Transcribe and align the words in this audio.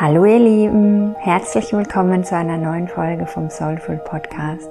Hallo 0.00 0.24
ihr 0.26 0.38
Lieben, 0.38 1.16
herzlich 1.18 1.72
willkommen 1.72 2.22
zu 2.22 2.36
einer 2.36 2.56
neuen 2.56 2.86
Folge 2.86 3.26
vom 3.26 3.50
Soulful 3.50 3.96
Podcast. 3.96 4.70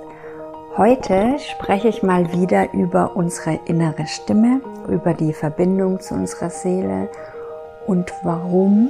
Heute 0.77 1.37
spreche 1.37 1.89
ich 1.89 2.01
mal 2.01 2.31
wieder 2.31 2.73
über 2.73 3.13
unsere 3.13 3.59
innere 3.65 4.07
Stimme, 4.07 4.61
über 4.87 5.13
die 5.13 5.33
Verbindung 5.33 5.99
zu 5.99 6.13
unserer 6.13 6.49
Seele 6.49 7.09
und 7.87 8.13
warum 8.23 8.89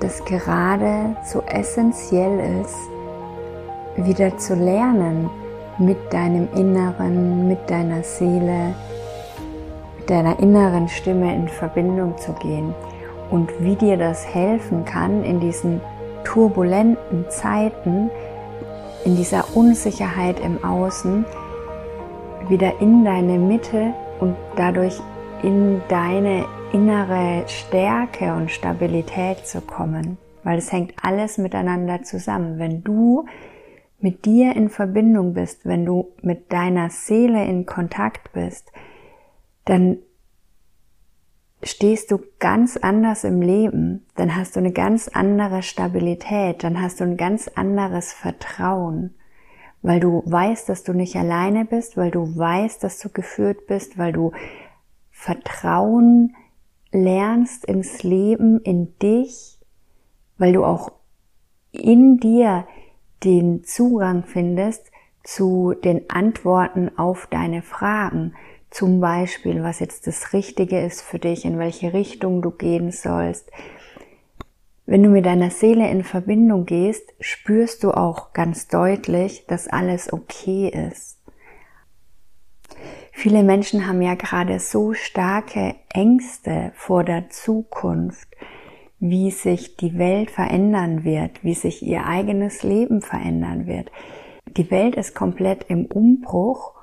das 0.00 0.22
gerade 0.26 1.16
so 1.24 1.40
essentiell 1.46 2.60
ist, 2.60 2.76
wieder 4.06 4.36
zu 4.36 4.54
lernen, 4.54 5.30
mit 5.78 6.12
deinem 6.12 6.46
Inneren, 6.54 7.48
mit 7.48 7.70
deiner 7.70 8.02
Seele, 8.02 8.74
mit 9.96 10.10
deiner 10.10 10.38
inneren 10.40 10.88
Stimme 10.88 11.34
in 11.34 11.48
Verbindung 11.48 12.18
zu 12.18 12.34
gehen 12.34 12.74
und 13.30 13.50
wie 13.60 13.76
dir 13.76 13.96
das 13.96 14.26
helfen 14.26 14.84
kann 14.84 15.24
in 15.24 15.40
diesen 15.40 15.80
turbulenten 16.24 17.26
Zeiten, 17.28 18.10
in 19.04 19.16
dieser 19.16 19.56
Unsicherheit 19.56 20.40
im 20.40 20.62
Außen, 20.64 21.24
wieder 22.48 22.80
in 22.80 23.04
deine 23.04 23.38
Mitte 23.38 23.92
und 24.20 24.36
dadurch 24.56 25.00
in 25.42 25.82
deine 25.88 26.46
innere 26.72 27.44
Stärke 27.46 28.34
und 28.34 28.50
Stabilität 28.50 29.46
zu 29.46 29.60
kommen. 29.60 30.18
Weil 30.42 30.58
es 30.58 30.72
hängt 30.72 30.94
alles 31.02 31.38
miteinander 31.38 32.02
zusammen. 32.02 32.58
Wenn 32.58 32.82
du 32.82 33.26
mit 34.00 34.24
dir 34.26 34.54
in 34.54 34.68
Verbindung 34.68 35.34
bist, 35.34 35.64
wenn 35.64 35.86
du 35.86 36.12
mit 36.20 36.52
deiner 36.52 36.90
Seele 36.90 37.44
in 37.44 37.64
Kontakt 37.64 38.32
bist, 38.32 38.70
dann 39.64 39.98
stehst 41.64 42.10
du 42.10 42.20
ganz 42.38 42.76
anders 42.76 43.24
im 43.24 43.40
Leben, 43.40 44.06
dann 44.16 44.36
hast 44.36 44.56
du 44.56 44.60
eine 44.60 44.72
ganz 44.72 45.08
andere 45.08 45.62
Stabilität, 45.62 46.62
dann 46.62 46.80
hast 46.80 47.00
du 47.00 47.04
ein 47.04 47.16
ganz 47.16 47.48
anderes 47.48 48.12
Vertrauen, 48.12 49.14
weil 49.82 50.00
du 50.00 50.22
weißt, 50.26 50.68
dass 50.68 50.82
du 50.82 50.92
nicht 50.92 51.16
alleine 51.16 51.64
bist, 51.64 51.96
weil 51.96 52.10
du 52.10 52.36
weißt, 52.36 52.82
dass 52.84 52.98
du 52.98 53.08
geführt 53.08 53.66
bist, 53.66 53.98
weil 53.98 54.12
du 54.12 54.32
Vertrauen 55.10 56.34
lernst 56.92 57.64
ins 57.64 58.02
Leben, 58.02 58.60
in 58.60 58.98
dich, 58.98 59.58
weil 60.38 60.52
du 60.52 60.64
auch 60.64 60.92
in 61.72 62.18
dir 62.18 62.66
den 63.24 63.64
Zugang 63.64 64.24
findest 64.24 64.90
zu 65.22 65.74
den 65.82 66.08
Antworten 66.10 66.96
auf 66.98 67.26
deine 67.30 67.62
Fragen, 67.62 68.34
zum 68.74 69.00
Beispiel, 69.00 69.62
was 69.62 69.78
jetzt 69.78 70.08
das 70.08 70.32
Richtige 70.32 70.80
ist 70.80 71.00
für 71.00 71.20
dich, 71.20 71.44
in 71.44 71.60
welche 71.60 71.92
Richtung 71.92 72.42
du 72.42 72.50
gehen 72.50 72.90
sollst. 72.90 73.48
Wenn 74.84 75.04
du 75.04 75.08
mit 75.08 75.24
deiner 75.24 75.50
Seele 75.50 75.88
in 75.88 76.02
Verbindung 76.02 76.66
gehst, 76.66 77.14
spürst 77.20 77.84
du 77.84 77.92
auch 77.92 78.32
ganz 78.32 78.66
deutlich, 78.66 79.46
dass 79.46 79.68
alles 79.68 80.12
okay 80.12 80.68
ist. 80.68 81.20
Viele 83.12 83.44
Menschen 83.44 83.86
haben 83.86 84.02
ja 84.02 84.16
gerade 84.16 84.58
so 84.58 84.92
starke 84.92 85.76
Ängste 85.90 86.72
vor 86.74 87.04
der 87.04 87.30
Zukunft, 87.30 88.26
wie 88.98 89.30
sich 89.30 89.76
die 89.76 89.96
Welt 89.98 90.32
verändern 90.32 91.04
wird, 91.04 91.44
wie 91.44 91.54
sich 91.54 91.80
ihr 91.86 92.06
eigenes 92.06 92.64
Leben 92.64 93.02
verändern 93.02 93.68
wird. 93.68 93.92
Die 94.56 94.68
Welt 94.72 94.96
ist 94.96 95.14
komplett 95.14 95.66
im 95.68 95.86
Umbruch 95.86 96.73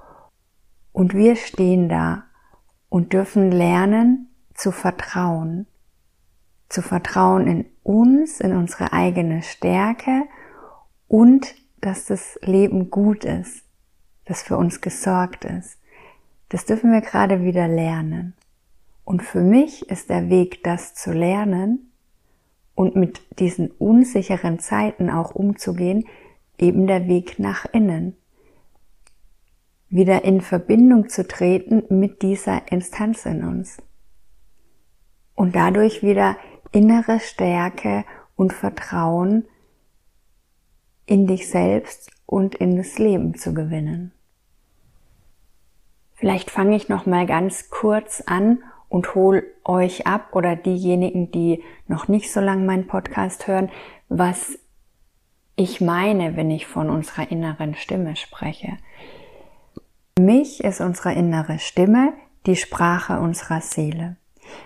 und 0.92 1.14
wir 1.14 1.36
stehen 1.36 1.89
da 1.89 2.23
und 2.89 3.14
dürfen 3.14 3.52
lernen 3.52 4.30
zu 4.53 4.72
vertrauen. 4.72 5.67
Zu 6.70 6.81
vertrauen 6.81 7.48
in 7.48 7.66
uns, 7.83 8.39
in 8.39 8.56
unsere 8.56 8.94
eigene 8.94 9.42
Stärke 9.42 10.23
und 11.08 11.55
dass 11.82 12.05
das 12.05 12.39
Leben 12.43 12.89
gut 12.89 13.26
ist, 13.26 13.64
dass 14.26 14.43
für 14.43 14.58
uns 14.58 14.82
gesorgt 14.82 15.45
ist. 15.45 15.80
Das 16.49 16.65
dürfen 16.65 16.92
wir 16.92 17.02
gerade 17.02 17.44
wieder 17.44 17.67
lernen. 17.67 18.33
Und 19.04 19.23
für 19.23 19.42
mich 19.42 19.89
ist 19.89 20.10
der 20.10 20.30
Weg, 20.30 20.64
das 20.64 20.94
zu 20.94 21.11
lernen 21.11 21.92
und 22.76 22.95
mit 22.95 23.39
diesen 23.39 23.71
unsicheren 23.71 24.60
Zeiten 24.60 25.10
auch 25.10 25.33
umzugehen, 25.33 26.05
eben 26.58 26.88
der 26.88 27.08
Weg 27.08 27.39
nach 27.39 27.65
innen 27.73 28.15
wieder 29.91 30.23
in 30.23 30.41
Verbindung 30.41 31.09
zu 31.09 31.27
treten 31.27 31.83
mit 31.89 32.21
dieser 32.21 32.71
Instanz 32.71 33.25
in 33.25 33.43
uns. 33.43 33.77
Und 35.35 35.55
dadurch 35.55 36.02
wieder 36.02 36.37
innere 36.71 37.19
Stärke 37.19 38.05
und 38.35 38.53
Vertrauen 38.53 39.45
in 41.05 41.27
dich 41.27 41.49
selbst 41.49 42.09
und 42.25 42.55
in 42.55 42.77
das 42.77 42.97
Leben 42.97 43.35
zu 43.35 43.53
gewinnen. 43.53 44.13
Vielleicht 46.13 46.49
fange 46.49 46.77
ich 46.77 46.87
noch 46.87 47.05
mal 47.05 47.25
ganz 47.25 47.69
kurz 47.69 48.23
an 48.25 48.63
und 48.87 49.13
hol 49.15 49.43
euch 49.65 50.08
ab 50.08 50.29
oder 50.33 50.55
diejenigen, 50.55 51.31
die 51.31 51.63
noch 51.87 52.08
nicht 52.08 52.31
so 52.31 52.39
lange 52.39 52.63
meinen 52.63 52.87
Podcast 52.87 53.47
hören, 53.47 53.69
was 54.08 54.58
ich 55.55 55.81
meine, 55.81 56.37
wenn 56.37 56.49
ich 56.49 56.65
von 56.65 56.89
unserer 56.89 57.29
inneren 57.29 57.75
Stimme 57.75 58.15
spreche. 58.15 58.77
Mich 60.26 60.64
ist 60.64 60.82
unsere 60.82 61.14
innere 61.14 61.58
Stimme 61.58 62.14
die 62.45 62.55
Sprache 62.55 63.20
unserer 63.20 63.59
Seele. 63.59 64.17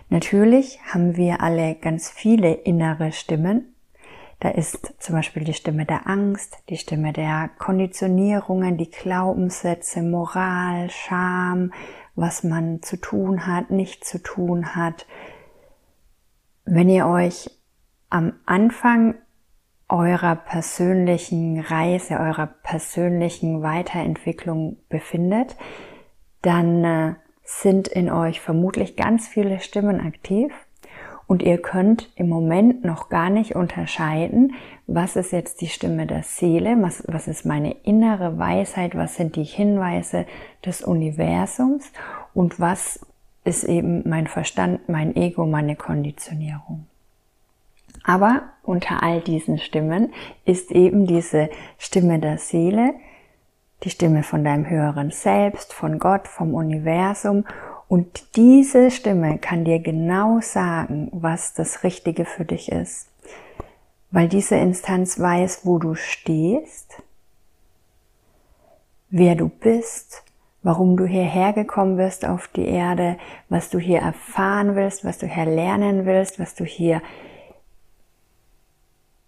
Natürlich 0.10 0.82
haben 0.92 1.16
wir 1.16 1.40
alle 1.42 1.76
ganz 1.76 2.10
viele 2.10 2.52
innere 2.52 3.14
Stimmen. 3.14 3.74
Da 4.42 4.50
ist 4.50 4.96
zum 5.00 5.16
Beispiel 5.16 5.46
die 5.46 5.54
Stimme 5.54 5.86
der 5.86 6.08
Angst, 6.08 6.58
die 6.68 6.76
Stimme 6.76 7.14
der 7.14 7.50
Konditionierungen, 7.58 8.76
die 8.78 8.90
Glaubenssätze, 8.92 10.02
Moral, 10.02 10.90
Scham, 10.90 11.72
was 12.16 12.44
man 12.44 12.82
zu 12.82 12.98
tun 12.98 13.48
hat, 13.48 13.72
nicht 13.72 14.04
zu 14.04 14.22
tun 14.22 14.76
hat. 14.76 15.08
Wenn 16.66 16.90
ihr 16.90 17.08
euch 17.08 17.50
am 18.10 18.34
Anfang 18.46 19.16
eurer 19.88 20.36
persönlichen 20.36 21.60
Reise, 21.60 22.20
eurer 22.20 22.48
persönlichen 22.48 23.62
Weiterentwicklung 23.62 24.78
befindet, 24.90 25.56
dann 26.42 26.84
äh, 26.84 27.14
sind 27.44 27.88
in 27.88 28.12
euch 28.12 28.42
vermutlich 28.42 28.96
ganz 28.96 29.28
viele 29.28 29.60
Stimmen 29.60 30.02
aktiv 30.02 30.52
und 31.28 31.42
ihr 31.42 31.60
könnt 31.60 32.12
im 32.16 32.30
Moment 32.30 32.84
noch 32.84 33.10
gar 33.10 33.30
nicht 33.30 33.56
unterscheiden, 33.56 34.54
was 34.88 35.16
ist 35.16 35.32
jetzt 35.32 35.62
die 35.62 35.68
Stimme 35.68 36.06
der 36.06 36.24
Seele, 36.24 36.78
was, 36.82 37.04
was 37.08 37.28
ist 37.28 37.46
meine 37.46 37.72
innere 37.84 38.38
Weisheit, 38.38 38.96
was 38.96 39.16
sind 39.16 39.36
die 39.36 39.44
Hinweise 39.44 40.26
des 40.64 40.84
Universums 40.84 41.92
und 42.34 42.60
was 42.60 43.00
ist 43.44 43.64
eben 43.64 44.08
mein 44.08 44.28
Verstand, 44.28 44.90
mein 44.90 45.16
Ego, 45.16 45.46
meine 45.46 45.76
Konditionierung. 45.76 46.88
Aber 48.06 48.44
unter 48.64 49.02
all 49.02 49.20
diesen 49.20 49.58
Stimmen 49.58 50.14
ist 50.46 50.72
eben 50.72 51.08
diese 51.08 51.50
Stimme 51.78 52.20
der 52.20 52.38
Seele, 52.38 52.94
die 53.84 53.90
Stimme 53.90 54.24
von 54.24 54.44
deinem 54.44 54.70
höheren 54.70 55.12
Selbst, 55.12 55.74
von 55.74 55.98
Gott, 55.98 56.28
vom 56.28 56.54
Universum. 56.54 57.46
Und 57.88 58.36
diese 58.36 58.92
Stimme 58.92 59.40
kann 59.40 59.66
dir 59.66 59.80
genau 59.80 60.40
sagen, 60.40 61.10
was 61.12 61.54
das 61.56 61.84
Richtige 61.84 62.26
für 62.26 62.46
dich 62.46 62.72
ist. 62.72 63.10
Weil 64.12 64.28
diese 64.28 64.56
Instanz 64.56 65.20
weiß, 65.20 65.66
wo 65.66 65.80
du 65.80 65.96
stehst, 65.96 67.02
wer 69.10 69.36
du 69.36 69.50
bist, 69.50 70.24
warum 70.62 70.96
du 70.96 71.06
hierher 71.06 71.54
gekommen 71.54 71.98
bist 71.98 72.26
auf 72.26 72.48
die 72.50 72.68
Erde, 72.68 73.18
was 73.50 73.70
du 73.70 73.80
hier 73.80 74.00
erfahren 74.00 74.76
willst, 74.76 75.06
was 75.06 75.18
du 75.18 75.28
hier 75.28 75.46
lernen 75.46 76.06
willst, 76.06 76.40
was 76.40 76.56
du 76.56 76.66
hier 76.66 77.02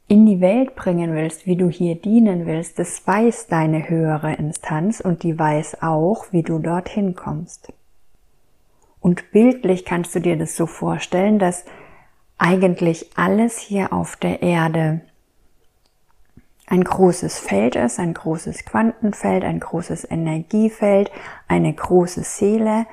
in 0.08 0.26
die 0.26 0.40
Welt 0.40 0.76
bringen 0.76 1.14
willst, 1.14 1.46
wie 1.46 1.58
du 1.58 1.70
hier 1.70 1.96
dienen 1.96 2.46
willst, 2.46 2.80
das 2.80 3.06
weiß 3.06 3.48
deine 3.48 3.90
höhere 3.90 4.34
Instanz 4.34 5.02
und 5.02 5.24
die 5.24 5.38
weiß 5.38 5.82
auch, 5.82 6.28
wie 6.32 6.44
du 6.44 6.60
dorthin 6.60 7.16
kommst. 7.16 7.74
Und 9.02 9.32
bildlich 9.32 9.84
kannst 9.86 10.16
du 10.16 10.20
dir 10.20 10.38
das 10.38 10.56
so 10.56 10.66
vorstellen, 10.66 11.40
dass 11.40 11.66
eigentlich 12.38 13.18
alles 13.18 13.58
hier 13.58 13.92
auf 13.92 14.16
der 14.16 14.42
Erde 14.42 15.02
ein 16.68 16.84
großes 16.84 17.40
Feld 17.40 17.76
ist, 17.76 18.00
ein 18.00 18.14
großes 18.14 18.66
Quantenfeld, 18.66 19.44
ein 19.44 19.60
großes 19.60 20.10
Energiefeld, 20.10 21.12
eine 21.48 21.74
große 21.74 22.24
Seele, 22.24 22.86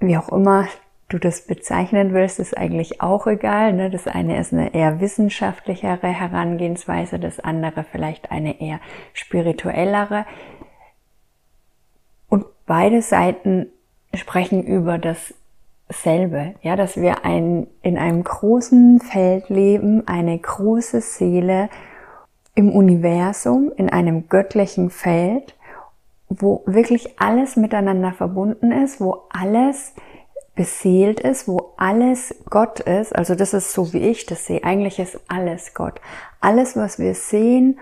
wie 0.00 0.16
auch 0.16 0.30
immer 0.30 0.66
du 1.10 1.18
das 1.18 1.46
bezeichnen 1.46 2.14
willst, 2.14 2.38
ist 2.38 2.56
eigentlich 2.56 3.02
auch 3.02 3.26
egal. 3.26 3.74
Ne? 3.74 3.90
Das 3.90 4.06
eine 4.06 4.38
ist 4.40 4.52
eine 4.52 4.72
eher 4.74 5.00
wissenschaftlichere 5.00 6.08
Herangehensweise, 6.08 7.18
das 7.18 7.40
andere 7.40 7.84
vielleicht 7.84 8.30
eine 8.30 8.60
eher 8.60 8.80
spirituellere. 9.12 10.24
Und 12.28 12.46
beide 12.66 13.02
Seiten 13.02 13.66
sprechen 14.14 14.62
über 14.62 14.98
das 14.98 15.34
dasselbe, 15.90 16.54
ja, 16.62 16.76
dass 16.76 16.96
wir 16.96 17.24
ein, 17.24 17.66
in 17.82 17.98
einem 17.98 18.22
großen 18.22 19.00
Feld 19.00 19.48
leben, 19.48 20.06
eine 20.06 20.38
große 20.38 21.00
Seele 21.00 21.68
im 22.54 22.70
Universum, 22.70 23.72
in 23.76 23.90
einem 23.90 24.28
göttlichen 24.28 24.90
Feld, 24.90 25.56
wo 26.28 26.62
wirklich 26.64 27.20
alles 27.20 27.56
miteinander 27.56 28.12
verbunden 28.12 28.70
ist, 28.70 29.00
wo 29.00 29.24
alles 29.30 29.94
beseelt 30.60 31.20
ist, 31.20 31.48
wo 31.48 31.72
alles 31.78 32.34
Gott 32.50 32.80
ist. 32.80 33.16
Also 33.16 33.34
das 33.34 33.54
ist 33.54 33.72
so, 33.72 33.94
wie 33.94 34.10
ich 34.10 34.26
das 34.26 34.44
sehe. 34.44 34.62
Eigentlich 34.62 34.98
ist 34.98 35.18
alles 35.26 35.72
Gott. 35.72 36.02
Alles, 36.42 36.76
was 36.76 36.98
wir 36.98 37.14
sehen, 37.14 37.80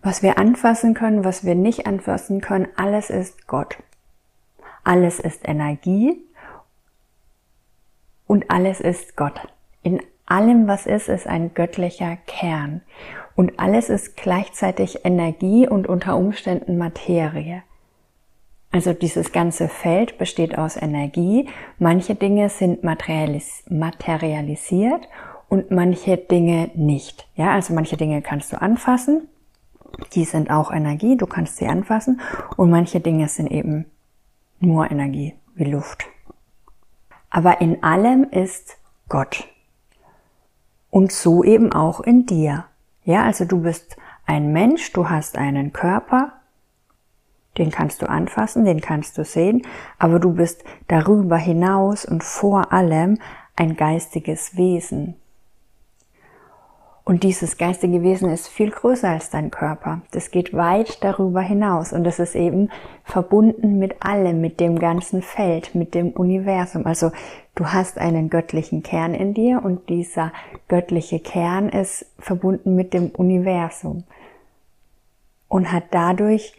was 0.00 0.22
wir 0.22 0.38
anfassen 0.38 0.94
können, 0.94 1.24
was 1.24 1.44
wir 1.44 1.56
nicht 1.56 1.88
anfassen 1.88 2.40
können, 2.40 2.68
alles 2.76 3.10
ist 3.10 3.48
Gott. 3.48 3.78
Alles 4.84 5.18
ist 5.18 5.40
Energie 5.42 6.24
und 8.28 8.48
alles 8.52 8.80
ist 8.80 9.16
Gott. 9.16 9.40
In 9.82 10.00
allem, 10.26 10.68
was 10.68 10.86
ist, 10.86 11.08
ist 11.08 11.26
ein 11.26 11.52
göttlicher 11.52 12.16
Kern. 12.28 12.80
Und 13.34 13.58
alles 13.58 13.88
ist 13.88 14.16
gleichzeitig 14.16 15.04
Energie 15.04 15.66
und 15.66 15.88
unter 15.88 16.16
Umständen 16.16 16.78
Materie. 16.78 17.64
Also 18.72 18.94
dieses 18.94 19.32
ganze 19.32 19.68
Feld 19.68 20.16
besteht 20.16 20.56
aus 20.56 20.76
Energie. 20.76 21.48
Manche 21.78 22.14
Dinge 22.14 22.48
sind 22.48 22.82
materialis 22.82 23.64
materialisiert 23.68 25.08
und 25.50 25.70
manche 25.70 26.16
Dinge 26.16 26.70
nicht. 26.74 27.28
Ja, 27.36 27.52
also 27.52 27.74
manche 27.74 27.98
Dinge 27.98 28.22
kannst 28.22 28.50
du 28.52 28.60
anfassen. 28.60 29.28
Die 30.14 30.24
sind 30.24 30.50
auch 30.50 30.72
Energie. 30.72 31.18
Du 31.18 31.26
kannst 31.26 31.58
sie 31.58 31.66
anfassen. 31.66 32.22
Und 32.56 32.70
manche 32.70 33.00
Dinge 33.00 33.28
sind 33.28 33.50
eben 33.50 33.84
nur 34.58 34.90
Energie, 34.90 35.34
wie 35.54 35.64
Luft. 35.64 36.06
Aber 37.28 37.60
in 37.60 37.82
allem 37.82 38.24
ist 38.24 38.78
Gott. 39.10 39.46
Und 40.88 41.12
so 41.12 41.44
eben 41.44 41.72
auch 41.72 42.00
in 42.00 42.24
dir. 42.24 42.64
Ja, 43.04 43.24
also 43.24 43.44
du 43.44 43.60
bist 43.62 43.96
ein 44.24 44.52
Mensch, 44.52 44.92
du 44.92 45.10
hast 45.10 45.36
einen 45.36 45.74
Körper, 45.74 46.32
den 47.58 47.70
kannst 47.70 48.02
du 48.02 48.08
anfassen, 48.08 48.64
den 48.64 48.80
kannst 48.80 49.18
du 49.18 49.24
sehen, 49.24 49.62
aber 49.98 50.18
du 50.18 50.32
bist 50.32 50.64
darüber 50.88 51.36
hinaus 51.36 52.04
und 52.04 52.24
vor 52.24 52.72
allem 52.72 53.18
ein 53.56 53.76
geistiges 53.76 54.56
Wesen. 54.56 55.16
Und 57.04 57.24
dieses 57.24 57.58
geistige 57.58 58.02
Wesen 58.04 58.30
ist 58.30 58.46
viel 58.46 58.70
größer 58.70 59.08
als 59.08 59.28
dein 59.28 59.50
Körper. 59.50 60.02
Das 60.12 60.30
geht 60.30 60.54
weit 60.54 61.02
darüber 61.02 61.40
hinaus 61.40 61.92
und 61.92 62.04
das 62.04 62.20
ist 62.20 62.36
eben 62.36 62.70
verbunden 63.02 63.78
mit 63.78 64.04
allem, 64.04 64.40
mit 64.40 64.60
dem 64.60 64.78
ganzen 64.78 65.20
Feld, 65.20 65.74
mit 65.74 65.96
dem 65.96 66.10
Universum. 66.10 66.86
Also 66.86 67.10
du 67.56 67.66
hast 67.66 67.98
einen 67.98 68.30
göttlichen 68.30 68.84
Kern 68.84 69.14
in 69.14 69.34
dir 69.34 69.62
und 69.64 69.88
dieser 69.88 70.32
göttliche 70.68 71.18
Kern 71.18 71.68
ist 71.70 72.06
verbunden 72.20 72.76
mit 72.76 72.94
dem 72.94 73.10
Universum 73.10 74.04
und 75.48 75.72
hat 75.72 75.84
dadurch 75.90 76.54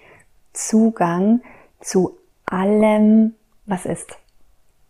Zugang 0.53 1.41
zu 1.79 2.17
allem, 2.45 3.33
was 3.65 3.85
ist. 3.85 4.17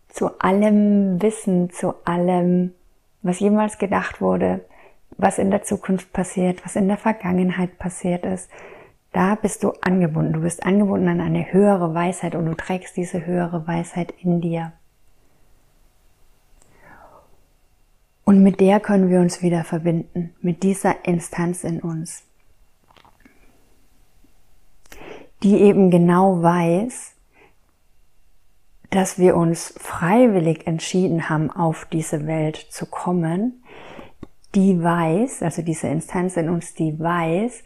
Zu 0.08 0.38
allem 0.40 1.20
Wissen, 1.20 1.70
zu 1.70 1.94
allem, 2.04 2.72
was 3.22 3.40
jemals 3.40 3.78
gedacht 3.78 4.20
wurde, 4.20 4.64
was 5.16 5.38
in 5.38 5.50
der 5.50 5.62
Zukunft 5.62 6.12
passiert, 6.12 6.64
was 6.64 6.76
in 6.76 6.88
der 6.88 6.96
Vergangenheit 6.96 7.78
passiert 7.78 8.24
ist. 8.24 8.50
Da 9.12 9.36
bist 9.36 9.62
du 9.62 9.72
angebunden. 9.80 10.32
Du 10.32 10.40
bist 10.40 10.64
angebunden 10.66 11.08
an 11.08 11.20
eine 11.20 11.52
höhere 11.52 11.94
Weisheit 11.94 12.34
und 12.34 12.46
du 12.46 12.54
trägst 12.54 12.96
diese 12.96 13.24
höhere 13.24 13.66
Weisheit 13.66 14.12
in 14.20 14.40
dir. 14.40 14.72
Und 18.24 18.42
mit 18.42 18.60
der 18.60 18.80
können 18.80 19.10
wir 19.10 19.20
uns 19.20 19.42
wieder 19.42 19.64
verbinden, 19.64 20.34
mit 20.40 20.62
dieser 20.62 21.04
Instanz 21.04 21.62
in 21.62 21.80
uns, 21.80 22.24
die 25.44 25.60
eben 25.60 25.90
genau 25.90 26.42
weiß, 26.42 27.12
dass 28.90 29.18
wir 29.18 29.36
uns 29.36 29.74
freiwillig 29.76 30.66
entschieden 30.66 31.28
haben, 31.28 31.50
auf 31.50 31.86
diese 31.92 32.26
Welt 32.26 32.56
zu 32.56 32.86
kommen, 32.86 33.62
die 34.54 34.82
weiß, 34.82 35.42
also 35.42 35.62
diese 35.62 35.88
Instanz 35.88 36.36
in 36.36 36.48
uns, 36.48 36.74
die 36.74 36.98
weiß, 36.98 37.62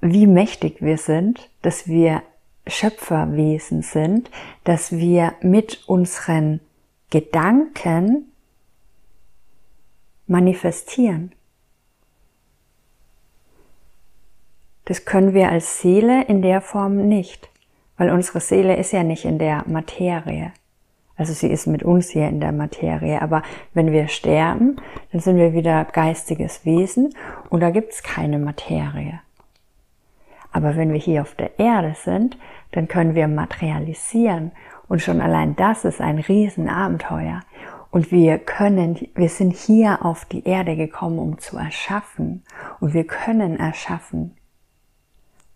wie 0.00 0.26
mächtig 0.26 0.80
wir 0.80 0.98
sind, 0.98 1.50
dass 1.62 1.86
wir 1.86 2.22
Schöpferwesen 2.66 3.82
sind, 3.82 4.30
dass 4.64 4.92
wir 4.92 5.34
mit 5.42 5.86
unseren 5.86 6.60
Gedanken 7.10 8.32
manifestieren. 10.26 11.32
Das 14.88 15.04
können 15.04 15.34
wir 15.34 15.50
als 15.50 15.82
Seele 15.82 16.24
in 16.24 16.40
der 16.40 16.62
Form 16.62 17.08
nicht, 17.08 17.50
weil 17.98 18.08
unsere 18.08 18.40
Seele 18.40 18.74
ist 18.76 18.92
ja 18.92 19.02
nicht 19.02 19.26
in 19.26 19.38
der 19.38 19.64
Materie. 19.66 20.50
Also 21.14 21.34
sie 21.34 21.48
ist 21.48 21.66
mit 21.66 21.82
uns 21.82 22.08
hier 22.08 22.26
in 22.26 22.40
der 22.40 22.52
Materie. 22.52 23.20
Aber 23.20 23.42
wenn 23.74 23.92
wir 23.92 24.08
sterben, 24.08 24.76
dann 25.12 25.20
sind 25.20 25.36
wir 25.36 25.52
wieder 25.52 25.84
geistiges 25.84 26.64
Wesen 26.64 27.12
und 27.50 27.60
da 27.60 27.68
gibt 27.68 27.92
es 27.92 28.02
keine 28.02 28.38
Materie. 28.38 29.20
Aber 30.52 30.74
wenn 30.74 30.90
wir 30.90 31.00
hier 31.00 31.20
auf 31.20 31.34
der 31.34 31.58
Erde 31.58 31.94
sind, 32.02 32.38
dann 32.72 32.88
können 32.88 33.14
wir 33.14 33.28
materialisieren. 33.28 34.52
Und 34.88 35.02
schon 35.02 35.20
allein 35.20 35.54
das 35.54 35.84
ist 35.84 36.00
ein 36.00 36.18
Riesenabenteuer. 36.18 37.42
Und 37.90 38.10
wir 38.10 38.38
können, 38.38 38.98
wir 39.14 39.28
sind 39.28 39.54
hier 39.54 40.02
auf 40.02 40.24
die 40.24 40.46
Erde 40.46 40.76
gekommen, 40.76 41.18
um 41.18 41.38
zu 41.38 41.58
erschaffen. 41.58 42.42
Und 42.80 42.94
wir 42.94 43.04
können 43.04 43.60
erschaffen. 43.60 44.37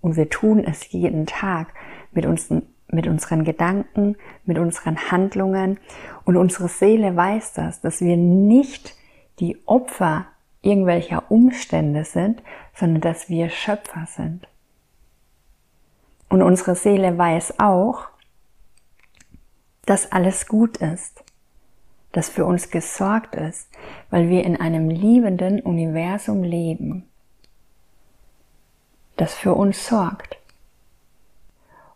Und 0.03 0.17
wir 0.17 0.29
tun 0.29 0.63
es 0.65 0.93
jeden 0.93 1.25
Tag 1.25 1.69
mit 2.13 2.27
unseren 2.27 2.63
mit 2.93 3.07
unseren 3.07 3.43
Gedanken, 3.43 4.17
mit 4.45 4.59
unseren 4.59 5.11
Handlungen. 5.11 5.81
Und 6.25 6.37
unsere 6.37 6.69
Seele 6.69 7.17
weiß 7.17 7.55
das, 7.55 7.81
dass 7.81 8.03
wir 8.03 8.19
nicht 8.19 8.95
die 9.41 9.57
Opfer 9.67 10.27
irgendwelcher 10.61 11.31
Umstände 11.31 12.05
sind, 12.05 12.43
sondern 12.75 13.01
dass 13.01 13.29
wir 13.29 13.49
Schöpfer 13.49 14.07
sind. 14.07 14.47
Und 16.29 16.43
unsere 16.43 16.75
Seele 16.75 17.17
weiß 17.19 17.59
auch, 17.59 18.09
dass 19.85 20.13
alles 20.13 20.47
gut 20.47 20.77
ist, 20.77 21.25
dass 22.13 22.29
für 22.29 22.45
uns 22.45 22.71
gesorgt 22.71 23.35
ist, 23.35 23.69
weil 24.11 24.29
wir 24.29 24.45
in 24.45 24.57
einem 24.57 24.89
liebenden 24.89 25.61
Universum 25.61 26.43
leben, 26.43 27.09
das 29.23 29.35
für 29.35 29.55
uns 29.55 29.87
sorgt. 29.87 30.37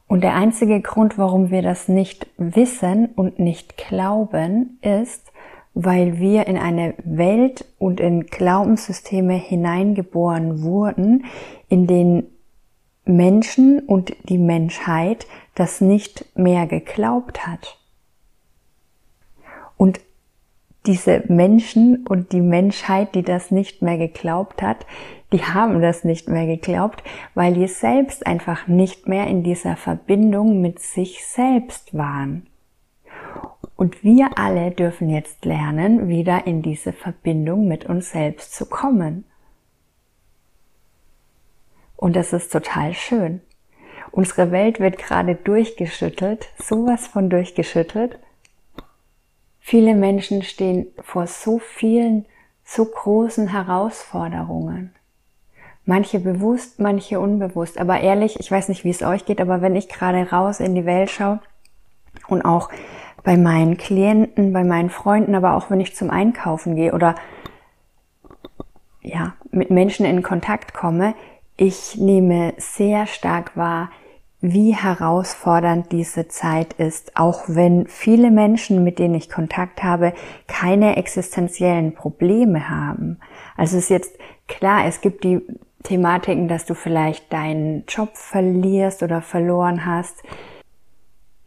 Und 0.06 0.23
der 0.23 0.37
einzige 0.37 0.80
Grund, 0.80 1.18
warum 1.18 1.50
wir 1.50 1.61
das 1.61 1.88
nicht 1.88 2.28
wissen 2.38 3.06
und 3.16 3.40
nicht 3.40 3.76
glauben, 3.76 4.78
ist, 4.80 5.33
weil 5.75 6.21
wir 6.21 6.47
in 6.47 6.56
eine 6.56 6.95
Welt 7.02 7.64
und 7.78 7.99
in 7.99 8.26
Glaubenssysteme 8.26 9.35
hineingeboren 9.35 10.62
wurden, 10.62 11.25
in 11.68 11.88
denen 11.88 12.28
Menschen 13.04 13.80
und 13.80 14.14
die 14.28 14.38
Menschheit 14.38 15.26
das 15.56 15.80
nicht 15.80 16.38
mehr 16.38 16.68
geglaubt 16.68 17.45
hat. 17.45 17.76
Und 19.76 20.00
diese 20.87 21.25
Menschen 21.26 22.06
und 22.06 22.30
die 22.30 22.40
Menschheit, 22.40 23.16
die 23.16 23.25
das 23.25 23.50
nicht 23.50 23.83
mehr 23.83 23.99
geglaubt 23.99 24.62
hat, 24.62 24.87
die 25.33 25.42
haben 25.42 25.80
das 25.80 26.04
nicht 26.04 26.28
mehr 26.28 26.47
geglaubt, 26.47 27.02
weil 27.35 27.54
die 27.54 27.66
selbst 27.66 28.26
einfach 28.26 28.68
nicht 28.68 29.09
mehr 29.09 29.26
in 29.26 29.42
dieser 29.42 29.76
Verbindung 29.76 30.61
mit 30.61 30.78
sich 30.78 31.26
selbst 31.26 31.97
waren. 31.97 32.47
Und 33.76 34.02
wir 34.02 34.38
alle 34.38 34.71
dürfen 34.71 35.11
jetzt 35.11 35.45
lernen, 35.45 36.09
wieder 36.09 36.47
in 36.47 36.62
diese 36.62 36.92
Verbindung 36.92 37.68
mit 37.68 37.87
uns 37.87 38.11
selbst 38.11 38.54
zu 38.54 38.66
kommen. 38.66 39.25
Und 41.97 42.16
das 42.16 42.33
ist 42.33 42.52
total 42.52 42.95
schön. 42.95 43.40
Unsere 44.12 44.50
Welt 44.50 44.80
wird 44.80 44.97
gerade 44.97 45.35
durchgeschüttelt, 45.35 46.49
sowas 46.56 47.06
von 47.06 47.28
durchgeschüttelt. 47.28 48.18
Viele 49.59 49.95
Menschen 49.95 50.42
stehen 50.42 50.87
vor 51.02 51.26
so 51.26 51.59
vielen, 51.59 52.25
so 52.64 52.85
großen 52.85 53.49
Herausforderungen. 53.49 54.96
Manche 55.87 56.19
bewusst, 56.19 56.81
manche 56.81 57.21
unbewusst. 57.21 57.78
Aber 57.78 58.00
ehrlich, 58.00 58.40
ich 58.40 58.50
weiß 58.50 58.69
nicht, 58.69 58.85
wie 58.85 58.90
es 58.90 59.02
euch 59.02 59.25
geht, 59.25 59.40
aber 59.40 59.62
wenn 59.62 59.76
ich 59.76 59.88
gerade 59.88 60.31
raus 60.31 60.59
in 60.59 60.75
die 60.75 60.85
Welt 60.85 61.11
schaue 61.11 61.38
und 62.26 62.45
auch 62.45 62.71
bei 63.23 63.37
meinen 63.37 63.76
Klienten, 63.76 64.52
bei 64.52 64.64
meinen 64.64 64.90
Freunden, 64.90 65.37
aber 65.37 65.55
auch 65.55 65.71
wenn 65.71 65.81
ich 65.81 65.95
zum 65.95 66.11
Einkaufen 66.11 66.75
gehe 66.75 66.93
oder 66.93 67.14
ja, 69.00 69.35
mit 69.52 69.71
Menschen 69.71 70.05
in 70.05 70.23
Kontakt 70.23 70.75
komme, 70.75 71.14
ich 71.57 71.97
nehme 71.97 72.55
sehr 72.59 73.07
stark 73.07 73.57
wahr, 73.57 73.90
wie 74.40 74.75
herausfordernd 74.75 75.90
diese 75.93 76.28
Zeit 76.28 76.75
ist, 76.75 77.16
auch 77.16 77.45
wenn 77.47 77.87
viele 77.87 78.31
Menschen, 78.31 78.85
mit 78.85 78.99
denen 78.99 79.14
ich 79.14 79.31
Kontakt 79.31 79.83
habe, 79.83 80.12
keine 80.47 80.97
existenziellen 80.97 81.95
Probleme 81.95 82.69
haben. 82.69 83.19
Also 83.57 83.76
es 83.76 83.85
ist 83.85 83.90
jetzt 83.90 84.19
klar, 84.47 84.85
es 84.87 85.00
gibt 85.00 85.25
die 85.25 85.40
Thematiken, 85.87 86.49
dass 86.49 86.66
du 86.66 86.75
vielleicht 86.75 87.33
deinen 87.33 87.85
Job 87.87 88.16
verlierst 88.16 89.02
oder 89.02 89.23
verloren 89.23 89.87
hast, 89.87 90.23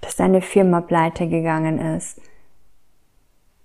dass 0.01 0.15
deine 0.15 0.41
Firma 0.41 0.79
pleite 0.79 1.27
gegangen 1.27 1.77
ist, 1.97 2.21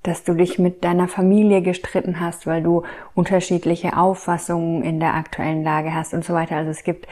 dass 0.03 0.25
du 0.25 0.35
dich 0.35 0.59
mit 0.59 0.83
deiner 0.83 1.07
Familie 1.07 1.63
gestritten 1.63 2.19
hast, 2.19 2.47
weil 2.47 2.63
du 2.63 2.83
unterschiedliche 3.15 3.97
Auffassungen 3.97 4.83
in 4.83 4.99
der 4.99 5.15
aktuellen 5.15 5.63
Lage 5.63 5.95
hast 5.95 6.13
und 6.13 6.25
so 6.25 6.35
weiter. 6.35 6.57
Also 6.57 6.71
es 6.71 6.83
gibt 6.83 7.07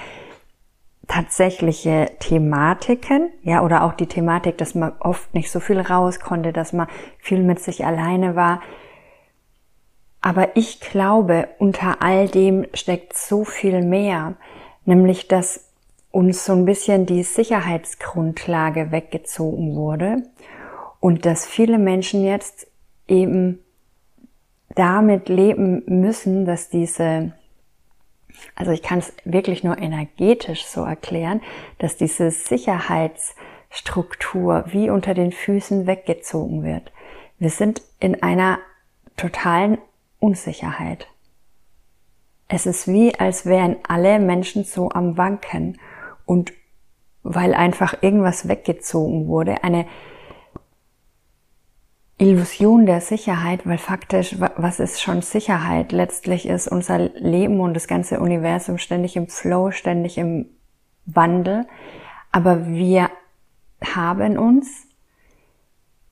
tatsächliche 1.06 2.10
Thematiken, 2.18 3.30
ja, 3.42 3.62
oder 3.62 3.84
auch 3.84 3.92
die 3.92 4.06
Thematik, 4.06 4.58
dass 4.58 4.74
man 4.74 4.92
oft 4.98 5.34
nicht 5.34 5.50
so 5.50 5.60
viel 5.60 5.80
raus 5.80 6.18
konnte, 6.18 6.52
dass 6.52 6.72
man 6.72 6.88
viel 7.18 7.42
mit 7.42 7.60
sich 7.60 7.86
alleine 7.86 8.34
war. 8.34 8.60
Aber 10.22 10.56
ich 10.56 10.80
glaube, 10.80 11.48
unter 11.58 12.00
all 12.00 12.28
dem 12.28 12.66
steckt 12.74 13.16
so 13.16 13.44
viel 13.44 13.82
mehr, 13.82 14.34
nämlich 14.84 15.26
dass 15.26 15.72
uns 16.12 16.44
so 16.44 16.52
ein 16.52 16.64
bisschen 16.64 17.06
die 17.06 17.24
Sicherheitsgrundlage 17.24 18.92
weggezogen 18.92 19.74
wurde 19.74 20.22
und 21.00 21.26
dass 21.26 21.44
viele 21.46 21.78
Menschen 21.78 22.24
jetzt 22.24 22.68
eben 23.08 23.58
damit 24.76 25.28
leben 25.28 25.82
müssen, 25.86 26.46
dass 26.46 26.68
diese, 26.68 27.32
also 28.54 28.70
ich 28.70 28.82
kann 28.82 29.00
es 29.00 29.12
wirklich 29.24 29.64
nur 29.64 29.76
energetisch 29.78 30.66
so 30.66 30.84
erklären, 30.84 31.40
dass 31.78 31.96
diese 31.96 32.30
Sicherheitsstruktur 32.30 34.66
wie 34.68 34.88
unter 34.88 35.14
den 35.14 35.32
Füßen 35.32 35.88
weggezogen 35.88 36.62
wird. 36.62 36.92
Wir 37.38 37.50
sind 37.50 37.82
in 37.98 38.22
einer 38.22 38.60
totalen 39.16 39.78
Unsicherheit. 40.22 41.08
Es 42.46 42.66
ist 42.66 42.86
wie, 42.86 43.18
als 43.18 43.44
wären 43.44 43.76
alle 43.88 44.20
Menschen 44.20 44.64
so 44.64 44.90
am 44.90 45.16
Wanken 45.16 45.78
und 46.26 46.52
weil 47.22 47.54
einfach 47.54 48.02
irgendwas 48.02 48.46
weggezogen 48.46 49.26
wurde, 49.26 49.64
eine 49.64 49.86
Illusion 52.18 52.86
der 52.86 53.00
Sicherheit, 53.00 53.66
weil 53.66 53.78
faktisch, 53.78 54.36
was 54.38 54.78
ist 54.78 55.02
schon 55.02 55.22
Sicherheit? 55.22 55.90
Letztlich 55.90 56.46
ist 56.46 56.68
unser 56.68 56.98
Leben 56.98 57.58
und 57.58 57.74
das 57.74 57.88
ganze 57.88 58.20
Universum 58.20 58.78
ständig 58.78 59.16
im 59.16 59.26
Flow, 59.26 59.72
ständig 59.72 60.18
im 60.18 60.46
Wandel. 61.04 61.66
Aber 62.30 62.68
wir 62.68 63.10
haben 63.84 64.38
uns 64.38 64.86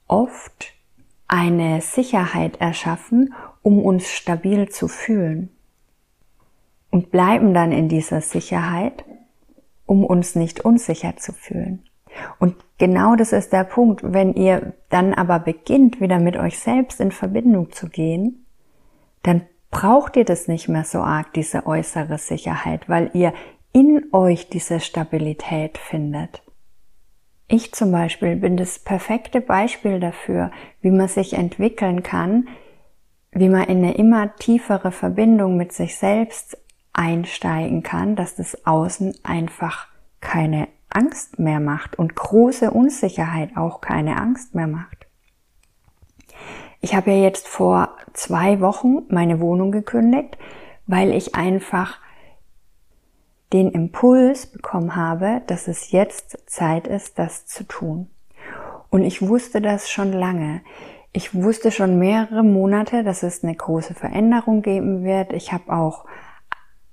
oft 0.08 0.72
eine 1.28 1.80
Sicherheit 1.80 2.60
erschaffen, 2.60 3.34
um 3.62 3.82
uns 3.82 4.10
stabil 4.10 4.68
zu 4.68 4.88
fühlen. 4.88 5.50
Und 6.90 7.10
bleiben 7.10 7.54
dann 7.54 7.72
in 7.72 7.88
dieser 7.88 8.20
Sicherheit, 8.20 9.04
um 9.86 10.04
uns 10.04 10.34
nicht 10.34 10.64
unsicher 10.64 11.16
zu 11.16 11.32
fühlen. 11.32 11.84
Und 12.38 12.56
genau 12.78 13.16
das 13.16 13.32
ist 13.32 13.52
der 13.52 13.64
Punkt. 13.64 14.00
Wenn 14.02 14.34
ihr 14.34 14.74
dann 14.88 15.14
aber 15.14 15.38
beginnt, 15.38 16.00
wieder 16.00 16.18
mit 16.18 16.36
euch 16.36 16.58
selbst 16.58 17.00
in 17.00 17.12
Verbindung 17.12 17.70
zu 17.70 17.88
gehen, 17.88 18.44
dann 19.22 19.42
braucht 19.70 20.16
ihr 20.16 20.24
das 20.24 20.48
nicht 20.48 20.68
mehr 20.68 20.84
so 20.84 20.98
arg, 20.98 21.32
diese 21.34 21.66
äußere 21.66 22.18
Sicherheit, 22.18 22.88
weil 22.88 23.10
ihr 23.14 23.32
in 23.72 24.06
euch 24.12 24.48
diese 24.48 24.80
Stabilität 24.80 25.78
findet. 25.78 26.42
Ich 27.46 27.72
zum 27.72 27.92
Beispiel 27.92 28.36
bin 28.36 28.56
das 28.56 28.78
perfekte 28.78 29.40
Beispiel 29.40 30.00
dafür, 30.00 30.50
wie 30.80 30.90
man 30.90 31.08
sich 31.08 31.32
entwickeln 31.34 32.02
kann, 32.02 32.48
wie 33.32 33.48
man 33.48 33.64
in 33.64 33.78
eine 33.78 33.94
immer 33.94 34.34
tiefere 34.36 34.92
Verbindung 34.92 35.56
mit 35.56 35.72
sich 35.72 35.96
selbst 35.96 36.58
einsteigen 36.92 37.82
kann, 37.82 38.16
dass 38.16 38.34
das 38.34 38.66
Außen 38.66 39.14
einfach 39.22 39.86
keine 40.20 40.68
Angst 40.88 41.38
mehr 41.38 41.60
macht 41.60 41.98
und 41.98 42.16
große 42.16 42.70
Unsicherheit 42.70 43.56
auch 43.56 43.80
keine 43.80 44.20
Angst 44.20 44.54
mehr 44.54 44.66
macht. 44.66 45.06
Ich 46.80 46.94
habe 46.94 47.12
ja 47.12 47.22
jetzt 47.22 47.46
vor 47.46 47.96
zwei 48.12 48.60
Wochen 48.60 49.02
meine 49.08 49.40
Wohnung 49.40 49.70
gekündigt, 49.70 50.36
weil 50.86 51.12
ich 51.12 51.34
einfach 51.34 51.98
den 53.52 53.70
Impuls 53.70 54.46
bekommen 54.46 54.96
habe, 54.96 55.42
dass 55.46 55.68
es 55.68 55.90
jetzt 55.90 56.38
Zeit 56.46 56.86
ist, 56.86 57.18
das 57.18 57.46
zu 57.46 57.64
tun. 57.64 58.08
Und 58.90 59.04
ich 59.04 59.22
wusste 59.22 59.60
das 59.60 59.90
schon 59.90 60.12
lange. 60.12 60.62
Ich 61.12 61.34
wusste 61.34 61.72
schon 61.72 61.98
mehrere 61.98 62.44
Monate, 62.44 63.02
dass 63.02 63.22
es 63.22 63.42
eine 63.42 63.54
große 63.54 63.94
Veränderung 63.94 64.62
geben 64.62 65.02
wird. 65.02 65.32
Ich 65.32 65.52
habe 65.52 65.72
auch 65.72 66.04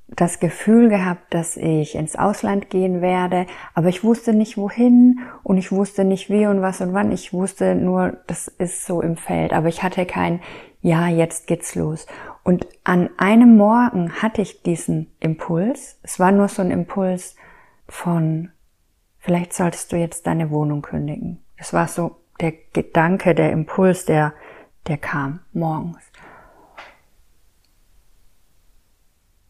das 0.07 0.39
Gefühl 0.39 0.89
gehabt, 0.89 1.33
dass 1.33 1.57
ich 1.57 1.95
ins 1.95 2.15
Ausland 2.15 2.69
gehen 2.69 3.01
werde, 3.01 3.45
aber 3.73 3.89
ich 3.89 4.03
wusste 4.03 4.33
nicht 4.33 4.57
wohin 4.57 5.19
und 5.43 5.57
ich 5.57 5.71
wusste 5.71 6.05
nicht 6.05 6.29
wie 6.29 6.47
und 6.47 6.61
was 6.61 6.81
und 6.81 6.93
wann. 6.93 7.11
Ich 7.11 7.33
wusste 7.33 7.75
nur, 7.75 8.17
das 8.25 8.47
ist 8.47 8.85
so 8.85 9.01
im 9.01 9.17
Feld, 9.17 9.53
aber 9.53 9.67
ich 9.67 9.83
hatte 9.83 10.05
kein 10.05 10.39
Ja, 10.81 11.07
jetzt 11.07 11.47
geht's 11.47 11.75
los. 11.75 12.07
Und 12.43 12.65
an 12.85 13.09
einem 13.17 13.57
Morgen 13.57 14.21
hatte 14.21 14.41
ich 14.41 14.63
diesen 14.63 15.11
Impuls. 15.19 15.99
Es 16.01 16.19
war 16.19 16.31
nur 16.31 16.47
so 16.47 16.61
ein 16.61 16.71
Impuls 16.71 17.35
von, 17.89 18.51
vielleicht 19.19 19.53
solltest 19.53 19.91
du 19.91 19.97
jetzt 19.97 20.25
deine 20.27 20.49
Wohnung 20.49 20.81
kündigen. 20.81 21.43
Es 21.57 21.73
war 21.73 21.87
so 21.87 22.15
der 22.39 22.53
Gedanke, 22.73 23.35
der 23.35 23.51
Impuls, 23.51 24.05
der, 24.05 24.33
der 24.87 24.97
kam 24.97 25.41
morgens. 25.53 26.03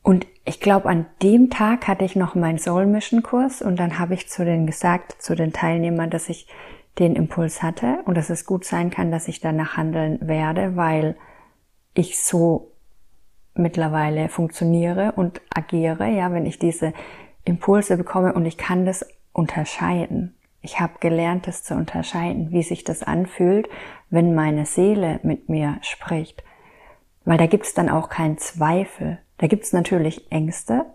Und 0.01 0.25
ich 0.46 0.62
glaube, 0.62 0.88
an 0.88 1.06
dem 1.22 1.50
Tag 1.50 1.88
hatte 1.89 2.06
ich 2.06 2.15
noch 2.15 2.34
meinen 2.34 2.60
Soul 2.60 2.86
Mission 2.86 3.24
Kurs 3.24 3.62
und 3.62 3.77
dann 3.77 4.00
habe 4.00 4.13
ich 4.13 4.29
zu 4.29 4.46
den 4.46 4.65
gesagt, 4.65 5.22
zu 5.22 5.36
den 5.36 5.51
Teilnehmern, 5.51 6.10
dass 6.10 6.29
ich 6.29 6.48
den 6.98 7.17
Impuls 7.17 7.62
hatte 7.62 8.00
und 8.06 8.15
dass 8.15 8.29
es 8.29 8.46
gut 8.46 8.63
sein 8.63 8.89
kann, 8.89 9.12
dass 9.12 9.27
ich 9.27 9.41
danach 9.41 9.75
handeln 9.75 10.20
werde, 10.25 10.77
weil 10.77 11.17
ich 11.94 12.24
so 12.24 12.72
mittlerweile 13.53 14.29
funktioniere 14.29 15.12
und 15.17 15.41
agiere, 15.53 16.08
ja, 16.08 16.32
wenn 16.32 16.46
ich 16.46 16.58
diese 16.58 16.94
Impulse 17.44 17.98
bekomme 17.98 18.32
und 18.32 18.46
ich 18.46 18.58
kann 18.58 18.86
das 18.86 19.06
unterscheiden. 19.34 20.37
Ich 20.62 20.80
habe 20.80 20.94
gelernt, 21.00 21.48
das 21.48 21.64
zu 21.64 21.76
unterscheiden, 21.76 22.52
wie 22.52 22.64
sich 22.64 22.84
das 22.84 23.04
anfühlt, 23.04 23.70
wenn 24.10 24.36
meine 24.36 24.66
Seele 24.66 25.20
mit 25.24 25.50
mir 25.50 25.78
spricht. 25.82 26.44
Weil 27.26 27.38
da 27.38 27.46
gibt 27.46 27.66
es 27.66 27.74
dann 27.74 27.90
auch 27.90 28.10
keinen 28.10 28.38
Zweifel. 28.38 29.20
Da 29.38 29.48
gibt 29.48 29.64
es 29.64 29.74
natürlich 29.74 30.32
Ängste, 30.32 30.86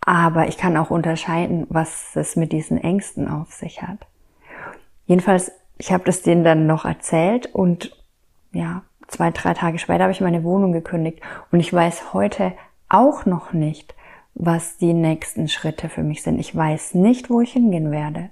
aber 0.00 0.48
ich 0.48 0.56
kann 0.56 0.76
auch 0.76 0.90
unterscheiden, 0.90 1.66
was 1.68 2.14
es 2.14 2.36
mit 2.36 2.52
diesen 2.52 2.78
Ängsten 2.78 3.28
auf 3.28 3.52
sich 3.52 3.82
hat. 3.82 4.06
Jedenfalls, 5.06 5.52
ich 5.76 5.92
habe 5.92 6.04
das 6.04 6.22
denen 6.22 6.44
dann 6.44 6.66
noch 6.66 6.84
erzählt 6.84 7.46
und 7.54 7.96
ja, 8.52 8.82
zwei, 9.08 9.30
drei 9.30 9.54
Tage 9.54 9.78
später 9.78 10.04
habe 10.04 10.12
ich 10.12 10.20
meine 10.20 10.44
Wohnung 10.44 10.72
gekündigt 10.72 11.20
und 11.50 11.60
ich 11.60 11.72
weiß 11.72 12.14
heute 12.14 12.52
auch 12.88 13.26
noch 13.26 13.52
nicht, 13.52 13.94
was 14.34 14.78
die 14.78 14.94
nächsten 14.94 15.48
Schritte 15.48 15.88
für 15.88 16.02
mich 16.02 16.22
sind. 16.22 16.38
Ich 16.38 16.54
weiß 16.54 16.94
nicht, 16.94 17.30
wo 17.30 17.40
ich 17.40 17.52
hingehen 17.52 17.90
werde. 17.90 18.30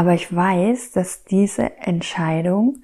Aber 0.00 0.14
ich 0.14 0.34
weiß, 0.34 0.92
dass 0.92 1.24
diese 1.24 1.76
Entscheidung 1.76 2.78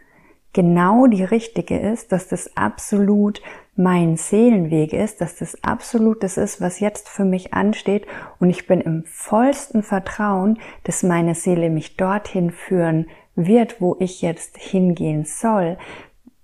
genau 0.52 1.06
die 1.06 1.24
richtige 1.24 1.78
ist, 1.78 2.12
dass 2.12 2.28
das 2.28 2.58
absolut 2.58 3.40
mein 3.74 4.18
Seelenweg 4.18 4.92
ist, 4.92 5.22
dass 5.22 5.36
das 5.36 5.64
absolut 5.64 6.22
das 6.22 6.36
ist, 6.36 6.60
was 6.60 6.78
jetzt 6.78 7.08
für 7.08 7.24
mich 7.24 7.54
ansteht 7.54 8.06
und 8.38 8.50
ich 8.50 8.66
bin 8.66 8.82
im 8.82 9.04
vollsten 9.06 9.82
Vertrauen, 9.82 10.58
dass 10.84 11.02
meine 11.02 11.34
Seele 11.34 11.70
mich 11.70 11.96
dorthin 11.96 12.50
führen 12.50 13.06
wird, 13.34 13.80
wo 13.80 13.96
ich 13.98 14.20
jetzt 14.20 14.58
hingehen 14.58 15.24
soll, 15.24 15.78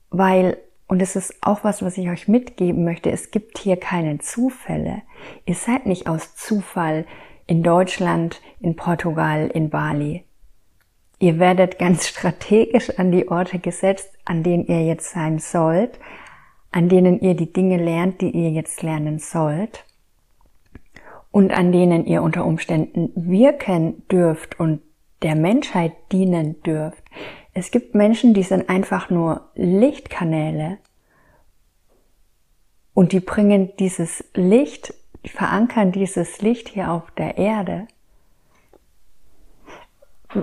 weil 0.08 0.56
und 0.88 1.02
es 1.02 1.16
ist 1.16 1.34
auch 1.42 1.64
was, 1.64 1.82
was 1.82 1.98
ich 1.98 2.08
euch 2.08 2.28
mitgeben 2.28 2.82
möchte. 2.82 3.10
Es 3.10 3.30
gibt 3.30 3.58
hier 3.58 3.76
keine 3.76 4.20
Zufälle. 4.20 5.02
Ihr 5.44 5.54
seid 5.54 5.84
nicht 5.84 6.06
aus 6.06 6.34
Zufall 6.34 7.04
in 7.46 7.62
Deutschland, 7.62 8.40
in 8.58 8.74
Portugal, 8.74 9.50
in 9.52 9.68
Bali. 9.68 10.24
Ihr 11.22 11.38
werdet 11.38 11.78
ganz 11.78 12.08
strategisch 12.08 12.98
an 12.98 13.12
die 13.12 13.28
Orte 13.28 13.60
gesetzt, 13.60 14.10
an 14.24 14.42
denen 14.42 14.66
ihr 14.66 14.84
jetzt 14.84 15.12
sein 15.12 15.38
sollt, 15.38 16.00
an 16.72 16.88
denen 16.88 17.20
ihr 17.20 17.36
die 17.36 17.52
Dinge 17.52 17.76
lernt, 17.76 18.20
die 18.20 18.30
ihr 18.30 18.50
jetzt 18.50 18.82
lernen 18.82 19.20
sollt 19.20 19.84
und 21.30 21.52
an 21.52 21.70
denen 21.70 22.06
ihr 22.06 22.24
unter 22.24 22.44
Umständen 22.44 23.12
wirken 23.14 24.02
dürft 24.08 24.58
und 24.58 24.82
der 25.22 25.36
Menschheit 25.36 25.92
dienen 26.10 26.60
dürft. 26.64 27.04
Es 27.54 27.70
gibt 27.70 27.94
Menschen, 27.94 28.34
die 28.34 28.42
sind 28.42 28.68
einfach 28.68 29.08
nur 29.08 29.52
Lichtkanäle 29.54 30.78
und 32.94 33.12
die 33.12 33.20
bringen 33.20 33.70
dieses 33.78 34.24
Licht 34.34 34.92
verankern 35.24 35.92
dieses 35.92 36.42
Licht 36.42 36.68
hier 36.68 36.90
auf 36.90 37.12
der 37.12 37.38
Erde. 37.38 37.86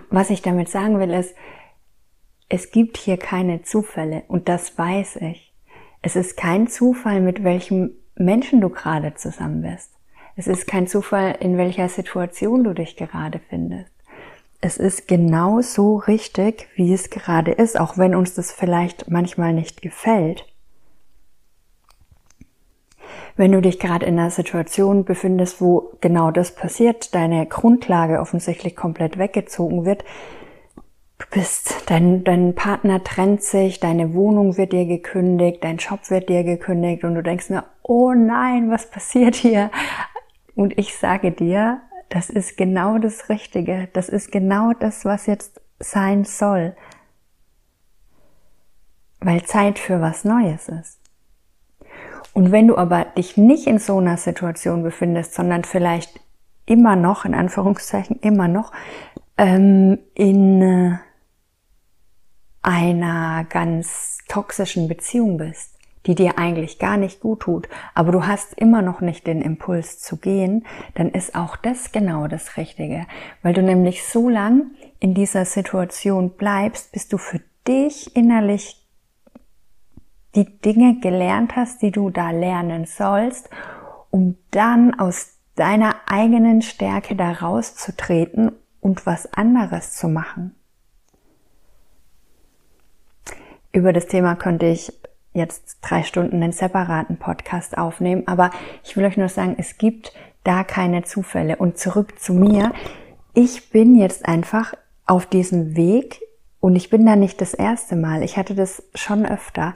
Was 0.10 0.30
ich 0.30 0.42
damit 0.42 0.70
sagen 0.70 1.00
will, 1.00 1.12
ist, 1.12 1.36
es 2.48 2.72
gibt 2.72 2.98
hier 2.98 3.18
keine 3.18 3.62
Zufälle 3.62 4.24
und 4.28 4.50
das 4.50 4.78
weiß 4.78 5.18
ich. 5.18 5.54
Es 6.02 6.16
ist 6.16 6.38
kein 6.38 6.68
Zufall, 6.68 7.22
mit 7.22 7.44
welchem 7.44 7.92
Menschen 8.16 8.62
du 8.62 8.70
gerade 8.70 9.14
zusammen 9.16 9.62
bist. 9.62 9.92
Es 10.36 10.48
ist 10.48 10.68
kein 10.68 10.88
Zufall, 10.88 11.36
in 11.40 11.58
welcher 11.58 11.90
Situation 11.90 12.64
du 12.64 12.74
dich 12.74 12.96
gerade 12.96 13.40
findest. 13.50 13.92
Es 14.62 14.78
ist 14.78 15.08
genau 15.08 15.62
so 15.62 15.98
richtig, 15.98 16.68
wie 16.76 16.94
es 16.94 17.10
gerade 17.10 17.52
ist, 17.52 17.80
auch 17.80 17.98
wenn 17.98 18.16
uns 18.16 18.34
das 18.34 18.52
vielleicht 18.52 19.10
manchmal 19.10 19.54
nicht 19.54 19.82
gefällt. 19.82 20.46
Wenn 23.40 23.54
du 23.54 23.62
dich 23.62 23.80
gerade 23.80 24.06
in 24.06 24.20
einer 24.20 24.32
Situation 24.32 25.06
befindest, 25.06 25.62
wo 25.62 25.94
genau 26.02 26.30
das 26.30 26.54
passiert, 26.54 27.16
deine 27.16 27.46
Grundlage 27.46 28.20
offensichtlich 28.20 28.76
komplett 28.76 29.18
weggezogen 29.18 29.86
wird, 29.86 30.04
du 31.20 31.26
bist, 31.32 31.90
dein, 31.90 32.26
dein 32.26 32.54
Partner 32.54 33.02
trennt 33.02 33.42
sich, 33.42 33.80
deine 33.80 34.14
Wohnung 34.14 34.58
wird 34.58 34.74
dir 34.74 34.86
gekündigt, 34.86 35.64
dein 35.64 35.78
Job 35.78 36.10
wird 36.10 36.28
dir 36.28 36.44
gekündigt 36.44 37.06
und 37.06 37.16
du 37.16 37.24
denkst 37.24 37.50
mir, 37.50 37.64
oh 37.82 38.14
nein, 38.14 38.72
was 38.72 38.90
passiert 38.90 39.36
hier? 39.36 39.72
Und 40.56 40.78
ich 40.78 40.98
sage 40.98 41.32
dir, 41.32 41.80
das 42.10 42.30
ist 42.30 42.58
genau 42.58 42.98
das 42.98 43.30
Richtige. 43.30 43.88
Das 43.94 44.10
ist 44.10 44.34
genau 44.34 44.74
das, 44.74 45.06
was 45.06 45.28
jetzt 45.28 45.62
sein 45.80 46.26
soll. 46.26 46.76
Weil 49.22 49.44
Zeit 49.44 49.80
für 49.80 50.02
was 50.02 50.26
Neues 50.26 50.68
ist. 50.68 50.99
Und 52.40 52.54
wenn 52.54 52.70
du 52.70 52.78
aber 52.78 53.04
dich 53.04 53.36
nicht 53.36 53.68
in 53.68 53.80
so 53.80 53.98
einer 53.98 54.16
Situation 54.16 54.82
befindest, 54.82 55.34
sondern 55.34 55.66
vielleicht 55.66 56.22
immer 56.66 56.96
noch, 56.96 57.26
in 57.26 57.34
Anführungszeichen, 57.34 58.18
immer 58.22 58.48
noch, 58.48 58.72
ähm, 59.38 60.00
in 60.16 60.62
äh, 60.62 60.98
einer 62.62 63.44
ganz 63.44 64.20
toxischen 64.30 64.88
Beziehung 64.88 65.36
bist, 65.36 65.78
die 66.06 66.16
dir 66.16 66.38
eigentlich 66.38 66.80
gar 66.80 66.96
nicht 66.96 67.20
gut 67.20 67.42
tut, 67.42 67.68
aber 67.94 68.14
du 68.14 68.26
hast 68.26 68.54
immer 68.54 68.82
noch 68.82 69.02
nicht 69.02 69.28
den 69.28 69.42
Impuls 69.42 70.00
zu 70.00 70.16
gehen, 70.16 70.66
dann 70.96 71.10
ist 71.10 71.36
auch 71.36 71.58
das 71.58 71.92
genau 71.92 72.30
das 72.30 72.56
Richtige, 72.56 73.06
weil 73.44 73.52
du 73.52 73.62
nämlich 73.62 74.06
so 74.06 74.30
lang 74.30 74.72
in 75.02 75.14
dieser 75.14 75.44
Situation 75.44 76.30
bleibst, 76.30 76.94
bis 76.94 77.10
du 77.10 77.18
für 77.18 77.42
dich 77.68 78.16
innerlich 78.16 78.89
die 80.36 80.60
Dinge 80.60 81.00
gelernt 81.00 81.56
hast, 81.56 81.82
die 81.82 81.92
du 81.92 82.10
da 82.10 82.32
lernen 82.32 82.86
sollst, 82.86 83.50
um 84.12 84.38
dann 84.52 85.00
aus 85.00 85.38
deiner 85.56 85.96
eigenen 86.10 86.62
Stärke 86.62 87.16
da 87.16 87.32
rauszutreten 87.32 88.52
und 88.82 89.06
was 89.06 89.34
anderes 89.34 89.94
zu 89.94 90.08
machen. 90.08 90.56
Über 93.72 93.94
das 93.94 94.08
Thema 94.08 94.36
könnte 94.36 94.66
ich 94.66 94.94
jetzt 95.34 95.78
drei 95.82 96.04
Stunden 96.04 96.42
einen 96.42 96.54
separaten 96.54 97.18
Podcast 97.18 97.78
aufnehmen, 97.78 98.24
aber 98.28 98.52
ich 98.84 98.98
will 98.98 99.06
euch 99.06 99.18
nur 99.18 99.30
sagen, 99.30 99.56
es 99.58 99.78
gibt 99.78 100.14
da 100.44 100.64
keine 100.64 101.04
Zufälle. 101.04 101.58
Und 101.58 101.78
zurück 101.78 102.20
zu 102.20 102.34
mir. 102.34 102.72
Ich 103.34 103.70
bin 103.70 103.96
jetzt 103.96 104.26
einfach 104.26 104.74
auf 105.06 105.26
diesem 105.26 105.76
Weg 105.76 106.22
und 106.60 106.76
ich 106.76 106.90
bin 106.90 107.06
da 107.06 107.16
nicht 107.16 107.42
das 107.42 107.54
erste 107.54 107.96
Mal. 107.96 108.24
Ich 108.24 108.38
hatte 108.38 108.56
das 108.56 108.84
schon 108.96 109.26
öfter, 109.26 109.76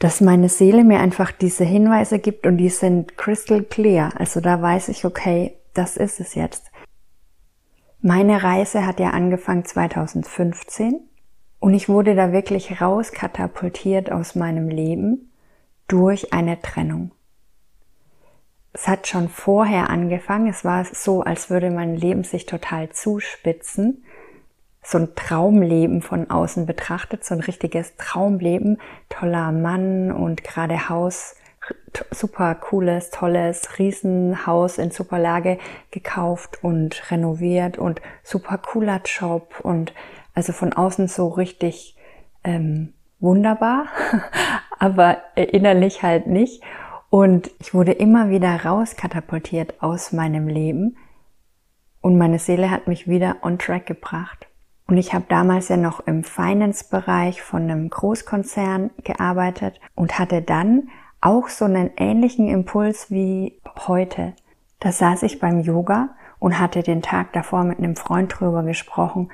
dass 0.00 0.22
meine 0.22 0.48
Seele 0.48 0.82
mir 0.82 0.98
einfach 0.98 1.30
diese 1.30 1.62
Hinweise 1.62 2.18
gibt 2.18 2.46
und 2.46 2.56
die 2.56 2.70
sind 2.70 3.16
crystal 3.18 3.62
clear. 3.62 4.12
Also 4.18 4.40
da 4.40 4.60
weiß 4.60 4.88
ich, 4.88 5.04
okay, 5.04 5.58
das 5.74 5.96
ist 5.98 6.20
es 6.20 6.34
jetzt. 6.34 6.72
Meine 8.00 8.42
Reise 8.42 8.86
hat 8.86 8.98
ja 8.98 9.10
angefangen 9.10 9.66
2015 9.66 11.00
und 11.58 11.74
ich 11.74 11.90
wurde 11.90 12.14
da 12.14 12.32
wirklich 12.32 12.80
rauskatapultiert 12.80 14.10
aus 14.10 14.34
meinem 14.34 14.68
Leben 14.68 15.30
durch 15.86 16.32
eine 16.32 16.60
Trennung. 16.62 17.12
Es 18.72 18.88
hat 18.88 19.06
schon 19.06 19.28
vorher 19.28 19.90
angefangen. 19.90 20.46
Es 20.46 20.64
war 20.64 20.86
so, 20.86 21.20
als 21.20 21.50
würde 21.50 21.70
mein 21.70 21.94
Leben 21.94 22.24
sich 22.24 22.46
total 22.46 22.88
zuspitzen. 22.88 24.04
So 24.82 24.98
ein 24.98 25.14
Traumleben 25.14 26.02
von 26.02 26.30
außen 26.30 26.66
betrachtet, 26.66 27.24
so 27.24 27.34
ein 27.34 27.40
richtiges 27.40 27.96
Traumleben. 27.96 28.78
Toller 29.08 29.52
Mann 29.52 30.10
und 30.10 30.42
gerade 30.42 30.88
Haus, 30.88 31.36
super 32.10 32.54
cooles, 32.54 33.10
tolles 33.10 33.78
Riesenhaus 33.78 34.78
in 34.78 34.90
super 34.90 35.18
Lage 35.18 35.58
gekauft 35.90 36.62
und 36.62 37.10
renoviert 37.10 37.78
und 37.78 38.00
super 38.22 38.58
cooler 38.58 39.00
Job 39.04 39.60
und 39.62 39.92
also 40.34 40.52
von 40.52 40.72
außen 40.72 41.08
so 41.08 41.28
richtig 41.28 41.96
ähm, 42.44 42.94
wunderbar, 43.18 43.86
aber 44.78 45.18
innerlich 45.34 46.02
halt 46.02 46.26
nicht. 46.26 46.62
Und 47.10 47.50
ich 47.58 47.74
wurde 47.74 47.92
immer 47.92 48.30
wieder 48.30 48.64
rauskatapultiert 48.64 49.82
aus 49.82 50.12
meinem 50.12 50.46
Leben 50.46 50.96
und 52.00 52.16
meine 52.16 52.38
Seele 52.38 52.70
hat 52.70 52.86
mich 52.86 53.08
wieder 53.08 53.36
on 53.42 53.58
track 53.58 53.86
gebracht. 53.86 54.46
Und 54.90 54.96
ich 54.96 55.14
habe 55.14 55.24
damals 55.28 55.68
ja 55.68 55.76
noch 55.76 56.00
im 56.00 56.24
Finance-Bereich 56.24 57.42
von 57.42 57.62
einem 57.62 57.88
Großkonzern 57.90 58.90
gearbeitet 59.04 59.80
und 59.94 60.18
hatte 60.18 60.42
dann 60.42 60.88
auch 61.20 61.46
so 61.46 61.64
einen 61.64 61.92
ähnlichen 61.96 62.48
Impuls 62.48 63.08
wie 63.08 63.60
heute. 63.86 64.32
Da 64.80 64.90
saß 64.90 65.22
ich 65.22 65.38
beim 65.38 65.60
Yoga 65.60 66.08
und 66.40 66.58
hatte 66.58 66.82
den 66.82 67.02
Tag 67.02 67.32
davor 67.34 67.62
mit 67.62 67.78
einem 67.78 67.94
Freund 67.94 68.34
drüber 68.36 68.64
gesprochen, 68.64 69.30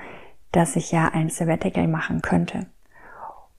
dass 0.51 0.75
ich 0.75 0.91
ja 0.91 1.07
ein 1.07 1.31
Sabbatical 1.31 1.87
machen 1.87 2.21
könnte. 2.21 2.67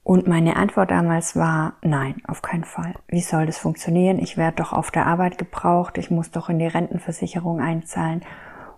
Und 0.01 0.25
meine 0.25 0.55
Antwort 0.55 0.91
damals 0.91 1.35
war, 1.35 1.73
nein, 1.81 2.21
auf 2.25 2.41
keinen 2.41 2.63
Fall. 2.63 2.93
Wie 3.09 3.19
soll 3.19 3.45
das 3.45 3.57
funktionieren? 3.57 4.19
Ich 4.19 4.37
werde 4.37 4.55
doch 4.55 4.71
auf 4.71 4.89
der 4.89 5.05
Arbeit 5.05 5.37
gebraucht, 5.37 5.97
ich 5.97 6.09
muss 6.09 6.31
doch 6.31 6.47
in 6.47 6.59
die 6.59 6.67
Rentenversicherung 6.67 7.59
einzahlen. 7.59 8.21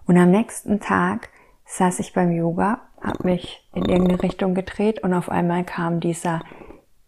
Und 0.07 0.17
am 0.17 0.31
nächsten 0.31 0.79
Tag 0.79 1.29
saß 1.65 1.99
ich 1.99 2.13
beim 2.13 2.31
Yoga, 2.31 2.79
habe 3.01 3.27
mich 3.27 3.67
in 3.73 3.85
irgendeine 3.85 4.21
Richtung 4.23 4.53
gedreht 4.53 5.03
und 5.03 5.13
auf 5.13 5.29
einmal 5.29 5.63
kam 5.63 5.99
dieser 5.99 6.41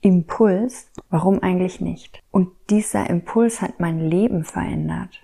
Impuls, 0.01 0.91
warum 1.09 1.41
eigentlich 1.41 1.79
nicht? 1.79 2.21
Und 2.31 2.49
dieser 2.69 3.09
Impuls 3.09 3.61
hat 3.61 3.79
mein 3.79 3.99
Leben 3.99 4.43
verändert. 4.43 5.21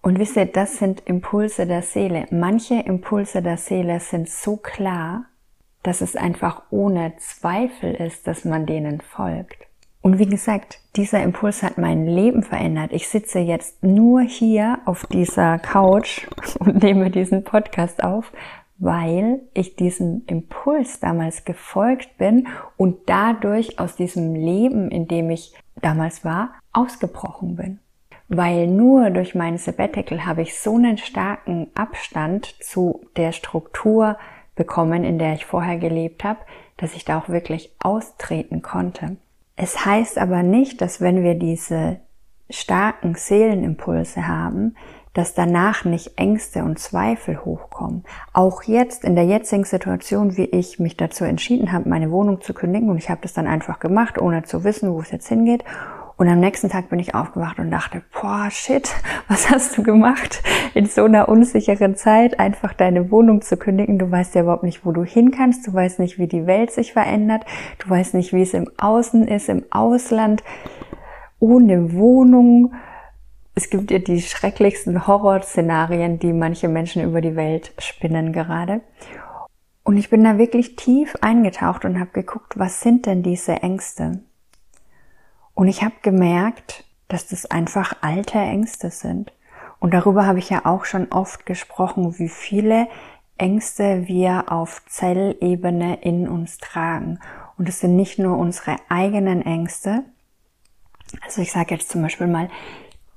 Und 0.00 0.20
wisst 0.20 0.36
ihr, 0.36 0.46
das 0.46 0.78
sind 0.78 1.00
Impulse 1.00 1.66
der 1.66 1.82
Seele. 1.82 2.26
Manche 2.30 2.74
Impulse 2.74 3.42
der 3.42 3.56
Seele 3.56 3.98
sind 3.98 4.28
so 4.28 4.56
klar, 4.56 5.24
dass 5.82 6.00
es 6.00 6.14
einfach 6.14 6.62
ohne 6.70 7.16
Zweifel 7.16 7.92
ist, 7.94 8.26
dass 8.28 8.44
man 8.44 8.66
denen 8.66 9.00
folgt. 9.00 9.66
Und 10.02 10.20
wie 10.20 10.28
gesagt, 10.28 10.78
dieser 10.94 11.20
Impuls 11.24 11.64
hat 11.64 11.78
mein 11.78 12.06
Leben 12.06 12.44
verändert. 12.44 12.92
Ich 12.92 13.08
sitze 13.08 13.40
jetzt 13.40 13.82
nur 13.82 14.20
hier 14.20 14.78
auf 14.84 15.06
dieser 15.06 15.58
Couch 15.58 16.28
und 16.60 16.84
nehme 16.84 17.10
diesen 17.10 17.42
Podcast 17.42 18.04
auf, 18.04 18.30
weil 18.78 19.40
ich 19.54 19.76
diesem 19.76 20.22
Impuls 20.26 21.00
damals 21.00 21.44
gefolgt 21.44 22.18
bin 22.18 22.48
und 22.76 22.98
dadurch 23.06 23.78
aus 23.78 23.96
diesem 23.96 24.34
Leben, 24.34 24.90
in 24.90 25.08
dem 25.08 25.30
ich 25.30 25.54
damals 25.80 26.24
war, 26.24 26.52
ausgebrochen 26.72 27.56
bin 27.56 27.78
weil 28.28 28.66
nur 28.66 29.10
durch 29.10 29.34
mein 29.34 29.58
Sabbatical 29.58 30.26
habe 30.26 30.42
ich 30.42 30.58
so 30.58 30.76
einen 30.76 30.98
starken 30.98 31.68
Abstand 31.74 32.46
zu 32.60 33.06
der 33.16 33.32
Struktur 33.32 34.18
bekommen, 34.54 35.04
in 35.04 35.18
der 35.18 35.34
ich 35.34 35.46
vorher 35.46 35.78
gelebt 35.78 36.24
habe, 36.24 36.40
dass 36.76 36.94
ich 36.94 37.04
da 37.04 37.18
auch 37.18 37.28
wirklich 37.28 37.72
austreten 37.78 38.62
konnte. 38.62 39.16
Es 39.54 39.86
heißt 39.86 40.18
aber 40.18 40.42
nicht, 40.42 40.80
dass 40.80 41.00
wenn 41.00 41.22
wir 41.22 41.34
diese 41.34 42.00
starken 42.50 43.14
Seelenimpulse 43.14 44.26
haben, 44.26 44.76
dass 45.16 45.34
danach 45.34 45.84
nicht 45.84 46.18
Ängste 46.18 46.62
und 46.62 46.78
Zweifel 46.78 47.44
hochkommen. 47.44 48.04
Auch 48.32 48.62
jetzt 48.62 49.04
in 49.04 49.14
der 49.14 49.24
jetzigen 49.24 49.64
Situation, 49.64 50.36
wie 50.36 50.44
ich 50.44 50.78
mich 50.78 50.96
dazu 50.96 51.24
entschieden 51.24 51.72
habe, 51.72 51.88
meine 51.88 52.10
Wohnung 52.10 52.40
zu 52.40 52.54
kündigen 52.54 52.90
und 52.90 52.98
ich 52.98 53.10
habe 53.10 53.22
das 53.22 53.32
dann 53.32 53.46
einfach 53.46 53.78
gemacht, 53.78 54.20
ohne 54.20 54.42
zu 54.42 54.64
wissen, 54.64 54.92
wo 54.92 55.00
es 55.00 55.10
jetzt 55.10 55.28
hingeht 55.28 55.64
und 56.18 56.28
am 56.28 56.40
nächsten 56.40 56.70
Tag 56.70 56.88
bin 56.88 56.98
ich 56.98 57.14
aufgewacht 57.14 57.58
und 57.58 57.70
dachte, 57.70 58.02
boah, 58.12 58.48
shit, 58.50 58.90
was 59.28 59.50
hast 59.50 59.76
du 59.76 59.82
gemacht? 59.82 60.42
In 60.72 60.86
so 60.86 61.04
einer 61.04 61.28
unsicheren 61.28 61.94
Zeit 61.94 62.40
einfach 62.40 62.72
deine 62.72 63.10
Wohnung 63.10 63.42
zu 63.42 63.58
kündigen. 63.58 63.98
Du 63.98 64.10
weißt 64.10 64.34
ja 64.34 64.42
überhaupt 64.42 64.62
nicht, 64.62 64.86
wo 64.86 64.92
du 64.92 65.04
hin 65.04 65.30
kannst. 65.30 65.66
Du 65.66 65.74
weißt 65.74 65.98
nicht, 65.98 66.18
wie 66.18 66.26
die 66.26 66.46
Welt 66.46 66.70
sich 66.70 66.94
verändert. 66.94 67.44
Du 67.78 67.90
weißt 67.90 68.14
nicht, 68.14 68.32
wie 68.32 68.42
es 68.42 68.54
im 68.54 68.70
Außen 68.78 69.28
ist, 69.28 69.50
im 69.50 69.64
Ausland, 69.70 70.42
ohne 71.38 71.92
Wohnung. 71.92 72.72
Es 73.58 73.70
gibt 73.70 73.90
ja 73.90 73.98
die 73.98 74.20
schrecklichsten 74.20 75.06
Horrorszenarien, 75.06 76.18
die 76.18 76.34
manche 76.34 76.68
Menschen 76.68 77.02
über 77.02 77.22
die 77.22 77.36
Welt 77.36 77.72
spinnen 77.78 78.34
gerade. 78.34 78.82
Und 79.82 79.96
ich 79.96 80.10
bin 80.10 80.22
da 80.24 80.36
wirklich 80.36 80.76
tief 80.76 81.16
eingetaucht 81.22 81.86
und 81.86 81.98
habe 81.98 82.10
geguckt, 82.12 82.58
was 82.58 82.82
sind 82.82 83.06
denn 83.06 83.22
diese 83.22 83.62
Ängste? 83.62 84.20
Und 85.54 85.68
ich 85.68 85.82
habe 85.82 85.94
gemerkt, 86.02 86.84
dass 87.08 87.28
das 87.28 87.50
einfach 87.50 87.94
alte 88.02 88.36
Ängste 88.36 88.90
sind. 88.90 89.32
Und 89.78 89.94
darüber 89.94 90.26
habe 90.26 90.38
ich 90.38 90.50
ja 90.50 90.66
auch 90.66 90.84
schon 90.84 91.10
oft 91.10 91.46
gesprochen, 91.46 92.18
wie 92.18 92.28
viele 92.28 92.88
Ängste 93.38 94.06
wir 94.06 94.52
auf 94.52 94.84
Zellebene 94.86 96.02
in 96.02 96.28
uns 96.28 96.58
tragen. 96.58 97.20
Und 97.56 97.70
es 97.70 97.80
sind 97.80 97.96
nicht 97.96 98.18
nur 98.18 98.36
unsere 98.36 98.76
eigenen 98.90 99.40
Ängste. 99.40 100.04
Also 101.24 101.40
ich 101.40 101.52
sage 101.52 101.74
jetzt 101.74 101.88
zum 101.88 102.02
Beispiel 102.02 102.26
mal 102.26 102.50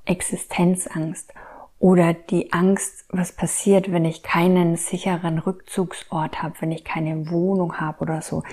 Existenzangst 0.09 1.33
oder 1.79 2.13
die 2.13 2.51
Angst, 2.51 3.05
was 3.09 3.31
passiert, 3.31 3.91
wenn 3.91 4.05
ich 4.05 4.21
keinen 4.21 4.75
sicheren 4.75 5.39
Rückzugsort 5.39 6.43
habe, 6.43 6.55
wenn 6.59 6.71
ich 6.71 6.83
keine 6.83 7.29
Wohnung 7.29 7.79
habe 7.79 8.01
oder 8.01 8.21
so. 8.21 8.43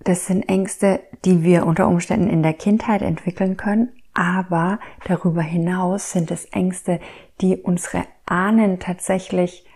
Das 0.00 0.26
sind 0.26 0.48
Ängste, 0.48 1.00
die 1.24 1.42
wir 1.42 1.66
unter 1.66 1.86
Umständen 1.86 2.30
in 2.30 2.42
der 2.42 2.54
Kindheit 2.54 3.02
entwickeln 3.02 3.56
können, 3.56 3.92
aber 4.14 4.80
darüber 5.04 5.42
hinaus 5.42 6.10
sind 6.10 6.30
es 6.30 6.46
Ängste, 6.46 7.00
die 7.40 7.56
unsere 7.56 8.04
Ahnen 8.26 8.80
tatsächlich 8.80 9.66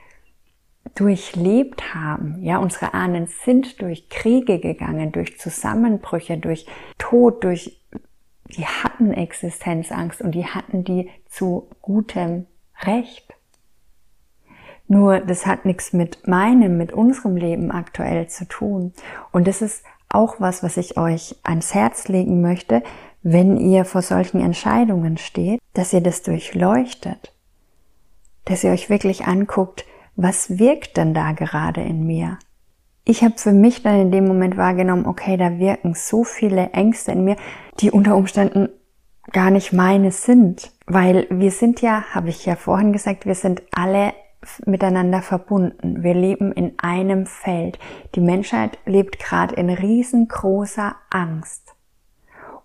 durchlebt 0.94 1.94
haben. 1.94 2.42
Ja, 2.42 2.58
unsere 2.58 2.94
Ahnen 2.94 3.26
sind 3.26 3.80
durch 3.82 4.08
Kriege 4.08 4.58
gegangen, 4.58 5.12
durch 5.12 5.38
Zusammenbrüche, 5.38 6.38
durch 6.38 6.66
Tod, 6.98 7.44
durch 7.44 7.80
die 8.50 8.66
hatten 8.66 9.12
Existenzangst 9.12 10.20
und 10.20 10.32
die 10.32 10.46
hatten 10.46 10.84
die 10.84 11.10
zu 11.28 11.68
gutem 11.82 12.46
Recht. 12.82 13.34
Nur 14.88 15.20
das 15.20 15.46
hat 15.46 15.64
nichts 15.64 15.92
mit 15.92 16.28
meinem, 16.28 16.76
mit 16.76 16.92
unserem 16.92 17.36
Leben 17.36 17.70
aktuell 17.72 18.28
zu 18.28 18.46
tun. 18.46 18.92
Und 19.32 19.48
das 19.48 19.62
ist 19.62 19.84
auch 20.08 20.40
was, 20.40 20.62
was 20.62 20.76
ich 20.76 20.96
euch 20.96 21.36
ans 21.42 21.74
Herz 21.74 22.08
legen 22.08 22.40
möchte, 22.40 22.82
wenn 23.22 23.56
ihr 23.56 23.84
vor 23.84 24.02
solchen 24.02 24.40
Entscheidungen 24.40 25.16
steht, 25.16 25.60
dass 25.74 25.92
ihr 25.92 26.00
das 26.00 26.22
durchleuchtet, 26.22 27.32
dass 28.44 28.62
ihr 28.62 28.70
euch 28.70 28.88
wirklich 28.88 29.26
anguckt, 29.26 29.84
was 30.14 30.58
wirkt 30.58 30.96
denn 30.96 31.12
da 31.12 31.32
gerade 31.32 31.82
in 31.82 32.06
mir? 32.06 32.38
Ich 33.08 33.22
habe 33.22 33.38
für 33.38 33.52
mich 33.52 33.84
dann 33.84 34.00
in 34.00 34.10
dem 34.10 34.26
Moment 34.26 34.56
wahrgenommen, 34.56 35.06
okay, 35.06 35.36
da 35.36 35.60
wirken 35.60 35.94
so 35.94 36.24
viele 36.24 36.70
Ängste 36.70 37.12
in 37.12 37.22
mir, 37.22 37.36
die 37.78 37.92
unter 37.92 38.16
Umständen 38.16 38.68
gar 39.30 39.50
nicht 39.50 39.72
meine 39.72 40.10
sind, 40.10 40.72
weil 40.86 41.28
wir 41.30 41.52
sind 41.52 41.80
ja, 41.82 42.02
habe 42.12 42.30
ich 42.30 42.44
ja 42.46 42.56
vorhin 42.56 42.92
gesagt, 42.92 43.24
wir 43.24 43.36
sind 43.36 43.62
alle 43.70 44.12
miteinander 44.64 45.22
verbunden. 45.22 46.02
Wir 46.02 46.14
leben 46.14 46.50
in 46.50 46.74
einem 46.78 47.26
Feld. 47.26 47.78
Die 48.16 48.20
Menschheit 48.20 48.78
lebt 48.86 49.20
gerade 49.20 49.54
in 49.54 49.70
riesengroßer 49.70 50.96
Angst. 51.10 51.65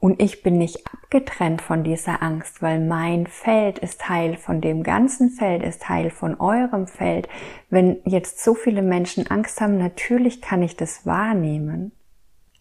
Und 0.01 0.19
ich 0.19 0.41
bin 0.41 0.57
nicht 0.57 0.87
abgetrennt 0.91 1.61
von 1.61 1.83
dieser 1.83 2.23
Angst, 2.23 2.63
weil 2.63 2.79
mein 2.79 3.27
Feld 3.27 3.77
ist 3.77 4.01
Teil 4.01 4.35
von 4.35 4.59
dem 4.59 4.81
ganzen 4.81 5.29
Feld, 5.29 5.61
ist 5.61 5.83
Teil 5.83 6.09
von 6.09 6.39
eurem 6.39 6.87
Feld. 6.87 7.29
Wenn 7.69 7.99
jetzt 8.03 8.43
so 8.43 8.55
viele 8.55 8.81
Menschen 8.81 9.27
Angst 9.27 9.61
haben, 9.61 9.77
natürlich 9.77 10.41
kann 10.41 10.63
ich 10.63 10.75
das 10.75 11.05
wahrnehmen. 11.05 11.91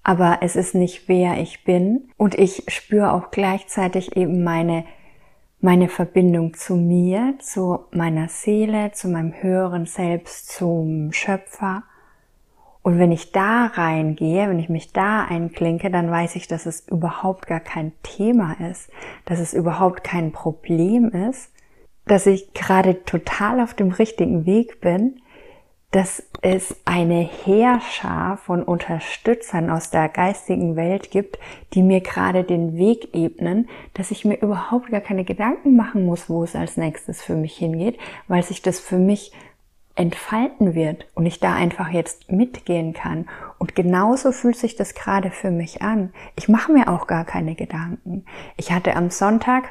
Aber 0.03 0.41
es 0.43 0.55
ist 0.55 0.75
nicht 0.75 1.09
wer 1.09 1.41
ich 1.41 1.65
bin 1.65 2.11
und 2.19 2.35
ich 2.35 2.65
spüre 2.69 3.13
auch 3.15 3.31
gleichzeitig 3.31 4.17
eben 4.17 4.45
meine 4.45 4.85
meine 5.63 5.89
Verbindung 5.89 6.55
zu 6.55 6.75
mir, 6.75 7.35
zu 7.39 7.81
meiner 7.91 8.29
Seele, 8.29 8.93
zu 8.93 9.09
meinem 9.09 9.35
höheren 9.43 9.87
Selbst, 9.87 10.51
zum 10.51 11.13
Schöpfer. 11.13 11.85
Und 12.91 12.99
wenn 12.99 13.13
ich 13.13 13.31
da 13.31 13.67
reingehe, 13.67 14.49
wenn 14.49 14.59
ich 14.59 14.69
mich 14.69 14.93
da 14.93 15.23
einklinke, 15.23 15.93
dann 15.93 16.11
weiß 16.11 16.35
ich, 16.35 16.49
dass 16.49 16.67
es 16.67 16.89
überhaupt 16.89 17.47
gar 17.47 17.61
kein 17.61 17.93
Thema 18.03 18.57
ist, 18.69 18.91
dass 19.27 19.39
es 19.39 19.55
überhaupt 19.55 20.03
kein 20.03 20.33
Problem 20.33 21.09
ist, 21.09 21.53
dass 22.07 22.27
ich 22.27 22.53
gerade 22.53 23.05
total 23.05 23.61
auf 23.61 23.75
dem 23.75 23.93
richtigen 23.93 24.45
Weg 24.45 24.81
bin, 24.81 25.21
dass 25.93 26.25
es 26.43 26.81
eine 26.85 27.21
Heerschar 27.21 28.37
von 28.39 28.65
Unterstützern 28.65 29.71
aus 29.71 29.91
der 29.91 30.09
geistigen 30.09 30.75
Welt 30.75 31.13
gibt, 31.13 31.39
die 31.75 31.85
mir 31.85 32.01
gerade 32.01 32.43
den 32.43 32.77
Weg 32.77 33.15
ebnen, 33.15 33.69
dass 33.95 34.11
ich 34.11 34.25
mir 34.25 34.41
überhaupt 34.41 34.91
gar 34.91 35.01
keine 35.01 35.23
Gedanken 35.23 35.77
machen 35.77 36.05
muss, 36.05 36.29
wo 36.29 36.43
es 36.43 36.57
als 36.57 36.77
nächstes 36.77 37.23
für 37.23 37.37
mich 37.37 37.57
hingeht, 37.57 38.01
weil 38.27 38.43
sich 38.43 38.63
das 38.63 38.81
für 38.81 38.99
mich 38.99 39.31
entfalten 40.01 40.75
wird 40.75 41.07
und 41.15 41.27
ich 41.27 41.41
da 41.41 41.55
einfach 41.55 41.91
jetzt 41.91 42.33
mitgehen 42.33 42.95
kann. 42.95 43.29
Und 43.59 43.75
genauso 43.75 44.33
fühlt 44.33 44.57
sich 44.57 44.75
das 44.75 44.95
gerade 44.95 45.31
für 45.31 45.51
mich 45.51 45.83
an. 45.83 46.15
Ich 46.37 46.49
mache 46.49 46.73
mir 46.73 46.89
auch 46.89 47.07
gar 47.07 47.27
keine 47.27 47.55
Gedanken. 47.55 48.25
Ich 48.57 48.73
hatte 48.73 48.97
am 48.97 49.11
Sonntag 49.11 49.65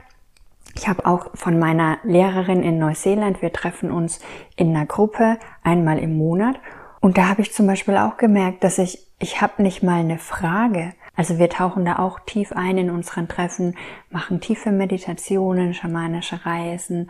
ich 0.75 0.87
habe 0.87 1.07
auch 1.07 1.31
von 1.33 1.57
meiner 1.57 1.97
Lehrerin 2.03 2.61
in 2.61 2.77
Neuseeland, 2.77 3.41
wir 3.41 3.51
treffen 3.51 3.91
uns 3.91 4.21
in 4.55 4.69
einer 4.69 4.85
Gruppe 4.85 5.39
einmal 5.63 5.97
im 5.97 6.15
Monat 6.15 6.59
und 7.01 7.17
da 7.17 7.27
habe 7.27 7.41
ich 7.41 7.53
zum 7.53 7.65
Beispiel 7.65 7.97
auch 7.97 8.17
gemerkt, 8.17 8.63
dass 8.63 8.77
ich, 8.77 9.07
ich 9.17 9.41
habe 9.41 9.63
nicht 9.63 9.81
mal 9.81 10.01
eine 10.01 10.19
Frage. 10.19 10.93
Also 11.15 11.39
wir 11.39 11.49
tauchen 11.49 11.85
da 11.85 11.97
auch 11.97 12.19
tief 12.19 12.53
ein 12.53 12.77
in 12.77 12.91
unseren 12.91 13.27
Treffen, 13.27 13.75
machen 14.11 14.41
tiefe 14.41 14.71
Meditationen, 14.71 15.73
schamanische 15.73 16.45
Reisen 16.45 17.09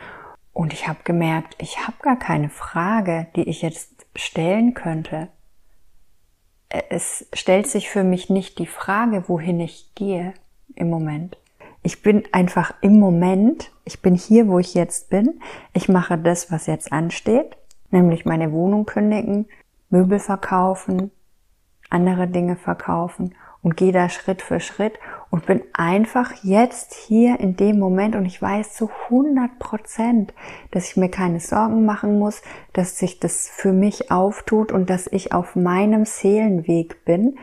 und 0.53 0.73
ich 0.73 0.87
habe 0.87 0.99
gemerkt, 1.03 1.55
ich 1.59 1.79
habe 1.85 1.97
gar 2.01 2.17
keine 2.17 2.49
Frage, 2.49 3.27
die 3.35 3.47
ich 3.47 3.61
jetzt 3.61 4.05
stellen 4.15 4.73
könnte. 4.73 5.29
Es 6.89 7.27
stellt 7.33 7.67
sich 7.67 7.89
für 7.89 8.03
mich 8.03 8.29
nicht 8.29 8.59
die 8.59 8.67
Frage, 8.67 9.27
wohin 9.27 9.59
ich 9.59 9.93
gehe 9.95 10.33
im 10.75 10.89
Moment. 10.89 11.37
Ich 11.81 12.01
bin 12.01 12.23
einfach 12.31 12.73
im 12.81 12.99
Moment, 12.99 13.71
ich 13.85 14.01
bin 14.01 14.15
hier, 14.15 14.47
wo 14.47 14.59
ich 14.59 14.73
jetzt 14.73 15.09
bin. 15.09 15.39
Ich 15.73 15.89
mache 15.89 16.17
das, 16.17 16.51
was 16.51 16.67
jetzt 16.67 16.91
ansteht, 16.91 17.57
nämlich 17.89 18.25
meine 18.25 18.51
Wohnung 18.51 18.85
kündigen, 18.85 19.47
Möbel 19.89 20.19
verkaufen, 20.19 21.11
andere 21.89 22.27
Dinge 22.27 22.55
verkaufen 22.55 23.33
und 23.61 23.77
gehe 23.77 23.91
da 23.91 24.09
Schritt 24.09 24.41
für 24.41 24.59
Schritt 24.59 24.99
und 25.31 25.45
bin 25.45 25.61
einfach 25.73 26.33
jetzt 26.43 26.93
hier 26.93 27.39
in 27.39 27.55
dem 27.55 27.79
Moment 27.79 28.15
und 28.15 28.25
ich 28.25 28.41
weiß 28.41 28.73
zu 28.73 28.89
100 29.05 29.59
Prozent, 29.59 30.33
dass 30.71 30.89
ich 30.89 30.97
mir 30.97 31.09
keine 31.09 31.39
Sorgen 31.39 31.85
machen 31.85 32.17
muss, 32.17 32.41
dass 32.73 32.97
sich 32.97 33.19
das 33.19 33.47
für 33.47 33.71
mich 33.71 34.11
auftut 34.11 34.71
und 34.71 34.89
dass 34.89 35.07
ich 35.07 35.33
auf 35.33 35.55
meinem 35.55 36.05
Seelenweg 36.05 37.05
bin, 37.05 37.37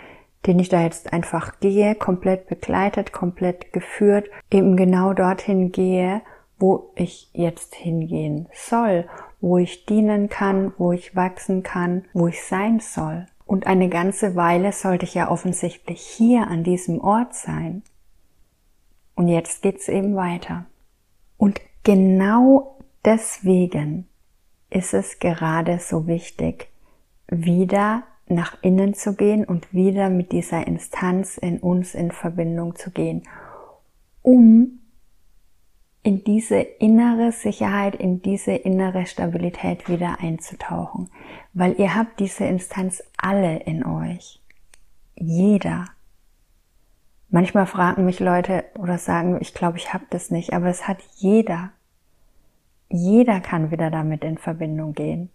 den 0.46 0.58
ich 0.58 0.68
da 0.68 0.82
jetzt 0.82 1.12
einfach 1.12 1.60
gehe, 1.60 1.94
komplett 1.94 2.48
begleitet, 2.48 3.12
komplett 3.12 3.72
geführt, 3.72 4.28
eben 4.50 4.76
genau 4.76 5.12
dorthin 5.12 5.72
gehe, 5.72 6.22
wo 6.58 6.90
ich 6.94 7.30
jetzt 7.32 7.74
hingehen 7.74 8.48
soll, 8.52 9.06
wo 9.40 9.58
ich 9.58 9.86
dienen 9.86 10.28
kann, 10.28 10.72
wo 10.78 10.92
ich 10.92 11.14
wachsen 11.14 11.62
kann, 11.62 12.04
wo 12.14 12.28
ich 12.28 12.42
sein 12.44 12.80
soll. 12.80 13.26
Und 13.46 13.66
eine 13.66 13.88
ganze 13.88 14.34
Weile 14.34 14.72
sollte 14.72 15.06
ich 15.06 15.14
ja 15.14 15.30
offensichtlich 15.30 16.00
hier 16.00 16.48
an 16.48 16.64
diesem 16.64 17.00
Ort 17.00 17.34
sein. 17.34 17.82
Und 19.14 19.28
jetzt 19.28 19.62
geht's 19.62 19.88
eben 19.88 20.16
weiter. 20.16 20.66
Und 21.38 21.60
genau 21.84 22.76
deswegen 23.04 24.08
ist 24.68 24.92
es 24.92 25.20
gerade 25.20 25.78
so 25.78 26.08
wichtig, 26.08 26.68
wieder 27.28 28.02
nach 28.26 28.56
innen 28.62 28.94
zu 28.94 29.14
gehen 29.14 29.44
und 29.44 29.72
wieder 29.72 30.10
mit 30.10 30.32
dieser 30.32 30.66
Instanz 30.66 31.38
in 31.38 31.58
uns 31.60 31.94
in 31.94 32.10
Verbindung 32.10 32.74
zu 32.74 32.90
gehen, 32.90 33.22
um 34.22 34.80
in 36.06 36.22
diese 36.22 36.60
innere 36.60 37.32
Sicherheit, 37.32 37.96
in 37.96 38.22
diese 38.22 38.52
innere 38.52 39.06
Stabilität 39.06 39.88
wieder 39.88 40.20
einzutauchen. 40.20 41.10
Weil 41.52 41.80
ihr 41.80 41.96
habt 41.96 42.20
diese 42.20 42.44
Instanz 42.44 43.02
alle 43.16 43.56
in 43.56 43.84
euch. 43.84 44.40
Jeder. 45.16 45.86
Manchmal 47.28 47.66
fragen 47.66 48.04
mich 48.04 48.20
Leute 48.20 48.62
oder 48.78 48.98
sagen, 48.98 49.38
ich 49.40 49.52
glaube, 49.52 49.78
ich 49.78 49.92
habe 49.92 50.04
das 50.10 50.30
nicht, 50.30 50.52
aber 50.52 50.68
es 50.68 50.86
hat 50.86 50.98
jeder. 51.16 51.70
Jeder 52.88 53.40
kann 53.40 53.72
wieder 53.72 53.90
damit 53.90 54.22
in 54.22 54.38
Verbindung 54.38 54.92
gehen. 54.92 55.30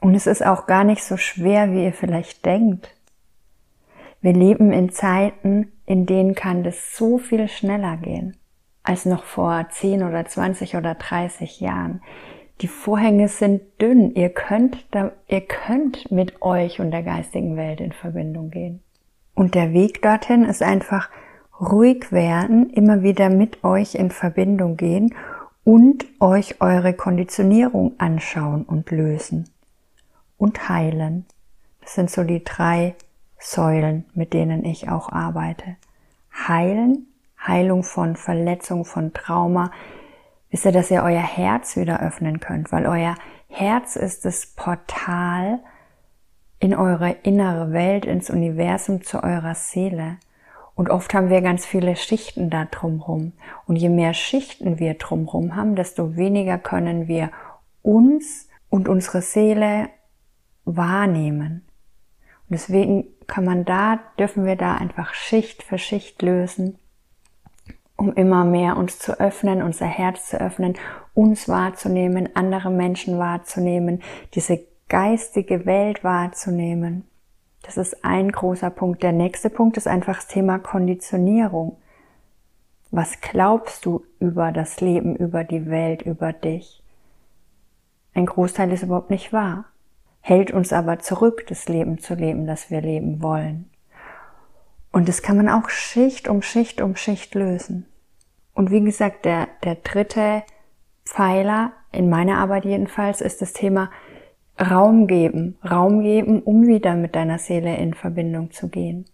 Und 0.00 0.16
es 0.16 0.26
ist 0.26 0.44
auch 0.44 0.66
gar 0.66 0.82
nicht 0.82 1.04
so 1.04 1.18
schwer, 1.18 1.70
wie 1.70 1.84
ihr 1.84 1.92
vielleicht 1.92 2.44
denkt. 2.44 2.96
Wir 4.20 4.32
leben 4.32 4.72
in 4.72 4.90
Zeiten, 4.90 5.70
in 5.86 6.04
denen 6.04 6.34
kann 6.34 6.64
das 6.64 6.96
so 6.96 7.18
viel 7.18 7.46
schneller 7.46 7.96
gehen 7.96 8.39
als 8.82 9.04
noch 9.06 9.24
vor 9.24 9.66
10 9.70 10.02
oder 10.02 10.24
20 10.24 10.76
oder 10.76 10.94
30 10.94 11.60
Jahren. 11.60 12.02
Die 12.60 12.68
Vorhänge 12.68 13.28
sind 13.28 13.62
dünn. 13.80 14.14
Ihr 14.14 14.30
könnt, 14.30 14.86
da, 14.90 15.12
ihr 15.28 15.40
könnt 15.40 16.10
mit 16.10 16.42
euch 16.42 16.80
und 16.80 16.90
der 16.90 17.02
geistigen 17.02 17.56
Welt 17.56 17.80
in 17.80 17.92
Verbindung 17.92 18.50
gehen. 18.50 18.82
Und 19.34 19.54
der 19.54 19.72
Weg 19.72 20.02
dorthin 20.02 20.44
ist 20.44 20.62
einfach 20.62 21.08
ruhig 21.58 22.12
werden, 22.12 22.70
immer 22.70 23.02
wieder 23.02 23.30
mit 23.30 23.64
euch 23.64 23.94
in 23.94 24.10
Verbindung 24.10 24.76
gehen 24.76 25.14
und 25.64 26.04
euch 26.20 26.60
eure 26.60 26.94
Konditionierung 26.94 27.94
anschauen 27.98 28.64
und 28.64 28.90
lösen 28.90 29.48
und 30.36 30.68
heilen. 30.68 31.26
Das 31.80 31.94
sind 31.94 32.10
so 32.10 32.24
die 32.24 32.44
drei 32.44 32.94
Säulen, 33.38 34.04
mit 34.14 34.32
denen 34.32 34.64
ich 34.64 34.88
auch 34.88 35.10
arbeite. 35.10 35.76
Heilen, 36.48 37.06
Heilung 37.46 37.82
von 37.82 38.16
Verletzung, 38.16 38.84
von 38.84 39.12
Trauma, 39.12 39.70
wisst 40.50 40.64
ihr, 40.64 40.72
dass 40.72 40.90
ihr 40.90 41.02
euer 41.02 41.22
Herz 41.22 41.76
wieder 41.76 42.00
öffnen 42.00 42.40
könnt, 42.40 42.72
weil 42.72 42.86
euer 42.86 43.14
Herz 43.48 43.96
ist 43.96 44.24
das 44.24 44.46
Portal 44.46 45.60
in 46.58 46.74
eure 46.74 47.10
innere 47.22 47.72
Welt, 47.72 48.04
ins 48.04 48.30
Universum, 48.30 49.02
zu 49.02 49.22
eurer 49.22 49.54
Seele. 49.54 50.18
Und 50.74 50.90
oft 50.90 51.12
haben 51.14 51.30
wir 51.30 51.40
ganz 51.40 51.66
viele 51.66 51.96
Schichten 51.96 52.50
da 52.50 52.66
drumherum. 52.66 53.32
Und 53.66 53.76
je 53.76 53.88
mehr 53.88 54.14
Schichten 54.14 54.78
wir 54.78 54.94
drumherum 54.94 55.56
haben, 55.56 55.74
desto 55.74 56.16
weniger 56.16 56.58
können 56.58 57.08
wir 57.08 57.30
uns 57.82 58.48
und 58.68 58.88
unsere 58.88 59.22
Seele 59.22 59.88
wahrnehmen. 60.64 61.66
Und 62.48 62.54
deswegen 62.54 63.06
kann 63.26 63.44
man 63.44 63.64
da, 63.64 64.00
dürfen 64.18 64.44
wir 64.44 64.56
da 64.56 64.74
einfach 64.74 65.14
Schicht 65.14 65.62
für 65.62 65.78
Schicht 65.78 66.22
lösen, 66.22 66.78
um 68.00 68.14
immer 68.14 68.46
mehr 68.46 68.78
uns 68.78 68.98
zu 68.98 69.20
öffnen, 69.20 69.60
unser 69.60 69.84
Herz 69.84 70.30
zu 70.30 70.40
öffnen, 70.40 70.78
uns 71.12 71.50
wahrzunehmen, 71.50 72.34
andere 72.34 72.70
Menschen 72.70 73.18
wahrzunehmen, 73.18 74.00
diese 74.34 74.64
geistige 74.88 75.66
Welt 75.66 76.02
wahrzunehmen. 76.02 77.04
Das 77.60 77.76
ist 77.76 78.02
ein 78.02 78.32
großer 78.32 78.70
Punkt. 78.70 79.02
Der 79.02 79.12
nächste 79.12 79.50
Punkt 79.50 79.76
ist 79.76 79.86
einfach 79.86 80.16
das 80.16 80.28
Thema 80.28 80.58
Konditionierung. 80.58 81.76
Was 82.90 83.20
glaubst 83.20 83.84
du 83.84 84.06
über 84.18 84.50
das 84.50 84.80
Leben, 84.80 85.14
über 85.14 85.44
die 85.44 85.68
Welt, 85.68 86.00
über 86.00 86.32
dich? 86.32 86.82
Ein 88.14 88.24
Großteil 88.24 88.72
ist 88.72 88.82
überhaupt 88.82 89.10
nicht 89.10 89.30
wahr, 89.34 89.66
hält 90.20 90.52
uns 90.52 90.72
aber 90.72 91.00
zurück, 91.00 91.44
das 91.48 91.68
Leben 91.68 91.98
zu 91.98 92.14
leben, 92.14 92.46
das 92.46 92.70
wir 92.70 92.80
leben 92.80 93.22
wollen. 93.22 93.68
Und 94.90 95.06
das 95.06 95.20
kann 95.20 95.36
man 95.36 95.50
auch 95.50 95.68
Schicht 95.68 96.28
um 96.28 96.40
Schicht 96.40 96.80
um 96.80 96.96
Schicht 96.96 97.34
lösen. 97.34 97.84
Und 98.54 98.70
wie 98.70 98.82
gesagt, 98.82 99.24
der, 99.24 99.48
der 99.64 99.76
dritte 99.76 100.42
Pfeiler 101.04 101.72
in 101.92 102.08
meiner 102.08 102.38
Arbeit 102.38 102.64
jedenfalls 102.64 103.20
ist 103.20 103.40
das 103.40 103.52
Thema 103.52 103.90
Raum 104.60 105.06
geben, 105.06 105.58
Raum 105.68 106.02
geben, 106.02 106.42
um 106.42 106.66
wieder 106.66 106.94
mit 106.94 107.16
deiner 107.16 107.38
Seele 107.38 107.76
in 107.76 107.94
Verbindung 107.94 108.50
zu 108.50 108.68
gehen. 108.68 109.06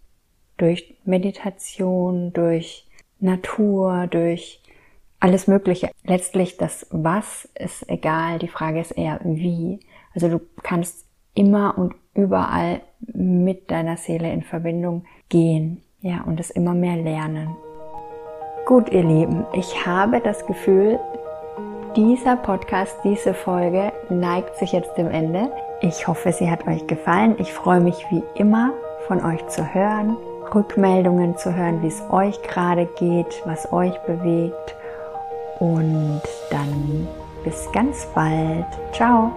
Durch 0.57 0.99
Meditation, 1.05 2.33
durch 2.33 2.89
Natur, 3.21 4.09
durch 4.09 4.63
alles 5.21 5.47
Mögliche. 5.47 5.91
Letztlich 6.05 6.57
das 6.57 6.87
Was 6.91 7.49
ist 7.59 7.89
egal, 7.89 8.39
die 8.39 8.49
Frage 8.49 8.81
ist 8.81 8.93
eher 8.93 9.21
wie. 9.25 9.81
Also 10.15 10.29
du 10.29 10.41
kannst 10.63 11.07
immer 11.35 11.79
und 11.79 11.95
überall 12.15 12.81
mit 13.01 13.71
deiner 13.71 13.97
Seele 13.97 14.33
in 14.33 14.43
Verbindung 14.43 15.05
gehen, 15.29 15.83
ja, 16.01 16.23
und 16.23 16.41
es 16.41 16.51
immer 16.51 16.75
mehr 16.75 16.97
lernen. 16.97 17.57
Gut, 18.67 18.91
ihr 18.91 19.05
Lieben, 19.05 19.47
ich 19.53 19.87
habe 19.87 20.21
das 20.21 20.45
Gefühl, 20.45 20.99
dieser 21.95 22.35
Podcast, 22.35 22.97
diese 23.05 23.33
Folge 23.33 23.93
neigt 24.09 24.57
sich 24.57 24.73
jetzt 24.73 24.99
dem 24.99 25.09
Ende. 25.09 25.53
Ich 25.83 26.09
hoffe, 26.09 26.33
sie 26.33 26.51
hat 26.51 26.67
euch 26.67 26.85
gefallen. 26.89 27.37
Ich 27.39 27.53
freue 27.53 27.79
mich 27.79 28.05
wie 28.11 28.25
immer 28.35 28.73
von 29.07 29.25
euch 29.25 29.47
zu 29.47 29.73
hören, 29.73 30.17
Rückmeldungen 30.53 31.39
zu 31.39 31.55
hören, 31.55 31.81
wie 31.81 31.87
es 31.87 32.03
euch 32.11 32.43
gerade 32.43 32.87
geht, 32.99 33.41
was 33.45 33.73
euch 33.73 33.97
bewegt. 34.01 34.75
Und 35.61 36.23
dann 36.51 37.07
bis 37.45 37.71
ganz 37.71 38.05
bald. 38.17 38.67
Ciao. 38.91 39.31